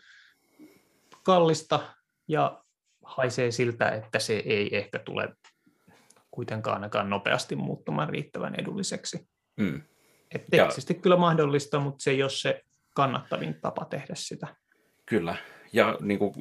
kallista 1.24 1.80
ja 2.28 2.64
haisee 3.04 3.52
siltä, 3.52 3.90
että 3.90 4.20
se 4.20 4.34
ei 4.34 4.78
ehkä 4.78 5.00
tule 5.00 5.30
kuitenkaan 6.32 6.76
ainakaan 6.76 7.10
nopeasti 7.10 7.56
muuttumaan 7.56 8.10
riittävän 8.10 8.56
edulliseksi. 8.58 9.28
Mm. 9.58 9.82
Et 10.32 10.46
teknisesti 10.52 10.94
ja... 10.94 11.00
kyllä 11.00 11.18
mahdollista, 11.18 11.80
mutta 11.80 12.04
se 12.04 12.12
ei 12.12 12.24
ole 12.24 12.30
se 12.30 12.62
kannattavin 12.96 13.62
tapa 13.62 13.86
tehdä 13.86 14.14
sitä. 14.16 14.48
Kyllä, 15.06 15.36
ja 15.74 15.98
niin 16.02 16.20
kuin, 16.20 16.34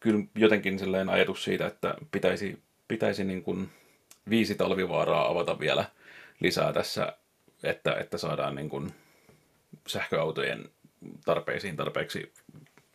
kyllä 0.00 0.24
jotenkin 0.34 0.78
sellainen 0.78 1.08
ajatus 1.08 1.44
siitä, 1.44 1.66
että 1.66 1.94
pitäisi, 2.10 2.62
pitäisi 2.88 3.24
niin 3.24 3.42
kuin 3.42 3.70
viisi 4.30 4.54
talvivaaraa 4.54 5.28
avata 5.28 5.58
vielä 5.58 5.84
lisää 6.40 6.72
tässä, 6.72 7.16
että, 7.62 7.94
että 7.94 8.18
saadaan 8.18 8.54
niin 8.54 8.68
kuin 8.68 8.94
sähköautojen 9.86 10.68
tarpeisiin 11.24 11.76
tarpeeksi 11.76 12.32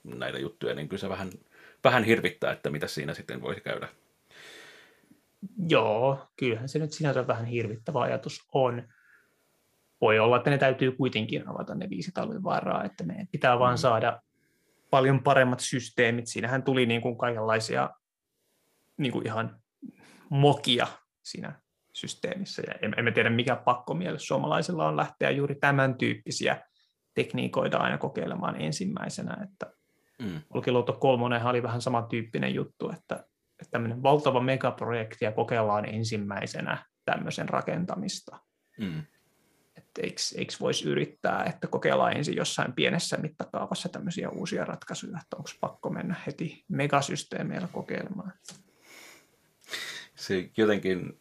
näitä 0.03 0.39
juttuja, 0.39 0.75
niin 0.75 0.89
kyllä 0.89 1.01
se 1.01 1.09
vähän, 1.09 1.29
vähän 1.83 2.03
hirvittää, 2.03 2.51
että 2.51 2.69
mitä 2.69 2.87
siinä 2.87 3.13
sitten 3.13 3.41
voisi 3.41 3.61
käydä. 3.61 3.89
Joo, 5.67 6.27
kyllähän 6.37 6.69
se 6.69 6.79
nyt 6.79 6.91
sinänsä 6.91 7.27
vähän 7.27 7.45
hirvittävä 7.45 8.01
ajatus 8.01 8.47
on. 8.53 8.87
Voi 10.01 10.19
olla, 10.19 10.37
että 10.37 10.49
ne 10.49 10.57
täytyy 10.57 10.91
kuitenkin 10.91 11.49
avata 11.49 11.75
ne 11.75 11.89
viisi 11.89 12.11
talvivaaraa, 12.11 12.83
että 12.83 13.03
meidän 13.03 13.27
pitää 13.27 13.55
mm. 13.55 13.59
vaan 13.59 13.77
saada 13.77 14.21
paljon 14.89 15.23
paremmat 15.23 15.59
systeemit. 15.59 16.27
Siinähän 16.27 16.63
tuli 16.63 16.85
niin 16.85 17.01
kuin 17.01 17.17
kaikenlaisia 17.17 17.89
niin 18.97 19.11
kuin 19.11 19.25
ihan 19.25 19.59
mokia 20.29 20.87
siinä 21.29 21.61
systeemissä. 21.93 22.61
Ja 22.67 22.89
emme 22.97 23.11
tiedä, 23.11 23.29
mikä 23.29 23.55
pakkomielle 23.55 24.19
suomalaisilla 24.19 24.87
on 24.87 24.97
lähteä 24.97 25.29
juuri 25.29 25.55
tämän 25.55 25.97
tyyppisiä 25.97 26.61
tekniikoita 27.13 27.77
aina 27.77 27.97
kokeilemaan 27.97 28.61
ensimmäisenä. 28.61 29.37
Että 29.43 29.73
mm. 30.21 30.41
Olkiluoto 30.53 30.93
3 30.93 31.43
oli 31.43 31.63
vähän 31.63 31.81
samantyyppinen 31.81 32.55
juttu, 32.55 32.91
että, 32.91 33.15
että 33.59 33.71
tämmöinen 33.71 34.03
valtava 34.03 34.41
megaprojekti 34.41 35.25
ja 35.25 35.31
kokeillaan 35.31 35.85
ensimmäisenä 35.85 36.85
tämmöisen 37.05 37.49
rakentamista. 37.49 38.39
Mm. 38.79 39.03
Että 39.77 40.01
eikö, 40.01 40.21
eikö 40.37 40.53
voisi 40.59 40.89
yrittää, 40.89 41.43
että 41.43 41.67
kokeillaan 41.67 42.17
ensin 42.17 42.35
jossain 42.35 42.73
pienessä 42.73 43.17
mittakaavassa 43.17 43.89
tämmöisiä 43.89 44.29
uusia 44.29 44.65
ratkaisuja, 44.65 45.19
että 45.21 45.37
onko 45.37 45.49
pakko 45.61 45.89
mennä 45.89 46.15
heti 46.27 46.65
megasysteemeillä 46.67 47.67
kokeilemaan. 47.71 48.33
Se 50.19 50.49
jotenkin, 50.57 51.19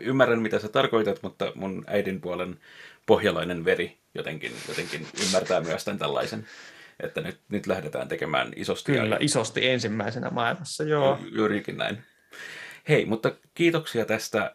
ymmärrän 0.00 0.42
mitä 0.42 0.58
sä 0.58 0.68
tarkoitat, 0.68 1.22
mutta 1.22 1.52
mun 1.54 1.84
äidin 1.86 2.20
puolen 2.20 2.60
pohjalainen 3.06 3.64
veri 3.64 3.98
jotenkin, 4.14 4.52
jotenkin 4.68 5.06
ymmärtää 5.26 5.60
myös 5.60 5.84
tämän 5.84 5.98
tällaisen, 5.98 6.46
että 7.00 7.20
nyt, 7.20 7.40
nyt 7.48 7.66
lähdetään 7.66 8.08
tekemään 8.08 8.52
isosti. 8.56 8.92
Kyllä, 8.92 9.14
ja... 9.14 9.18
isosti 9.20 9.68
ensimmäisenä 9.68 10.30
maailmassa, 10.30 10.84
joo. 10.84 11.18
Juurikin 11.32 11.76
näin. 11.76 11.98
Hei, 12.88 13.04
mutta 13.04 13.32
kiitoksia 13.54 14.04
tästä 14.04 14.54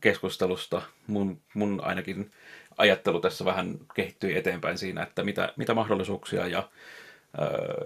keskustelusta. 0.00 0.82
Mun, 1.06 1.40
mun 1.54 1.80
ainakin 1.84 2.30
ajattelu 2.78 3.20
tässä 3.20 3.44
vähän 3.44 3.78
kehittyi 3.94 4.36
eteenpäin 4.36 4.78
siinä, 4.78 5.02
että 5.02 5.24
mitä, 5.24 5.52
mitä 5.56 5.74
mahdollisuuksia 5.74 6.46
ja 6.46 6.70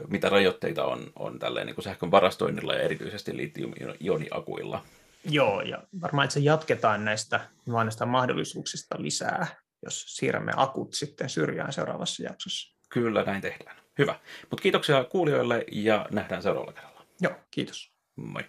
mitä 0.09 0.29
rajoitteita 0.29 0.85
on, 0.85 1.13
on 1.17 1.39
tälleen 1.39 1.67
niin 1.67 1.75
kuin 1.75 1.85
sähkön 1.85 2.11
varastoinnilla 2.11 2.75
ja 2.75 2.83
erityisesti 2.83 3.37
litium-ioniakuilla. 3.37 4.83
Joo, 5.25 5.61
ja 5.61 5.83
varmaan 6.01 6.25
että 6.25 6.35
se 6.35 6.41
jatketaan 6.41 7.05
näistä, 7.05 7.41
vaan 7.73 7.87
näistä 7.87 8.07
mahdollisuuksista 8.07 8.97
lisää, 8.99 9.47
jos 9.85 10.17
siirrämme 10.17 10.53
akut 10.57 10.95
sitten 10.95 11.29
syrjään 11.29 11.73
seuraavassa 11.73 12.23
jaksossa. 12.23 12.77
Kyllä, 12.89 13.23
näin 13.23 13.43
tehdään. 13.43 13.77
Hyvä. 13.99 14.21
Mutta 14.51 14.63
kiitoksia 14.63 15.05
kuulijoille 15.05 15.65
ja 15.73 16.07
nähdään 16.11 16.43
seuraavalla 16.43 16.73
kerralla. 16.73 17.05
Joo, 17.21 17.33
kiitos. 17.51 17.93
Moi. 18.17 18.43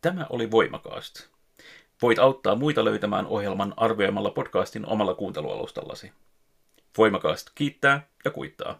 Tämä 0.00 0.26
oli 0.30 0.50
Voimakaast. 0.50 1.28
Voit 2.02 2.18
auttaa 2.18 2.54
muita 2.54 2.84
löytämään 2.84 3.26
ohjelman 3.26 3.74
arvioimalla 3.76 4.30
podcastin 4.30 4.86
omalla 4.86 5.14
kuuntelualustallasi. 5.14 6.12
Voimakaast 6.98 7.50
kiittää 7.54 8.06
ja 8.24 8.30
kuittaa. 8.30 8.78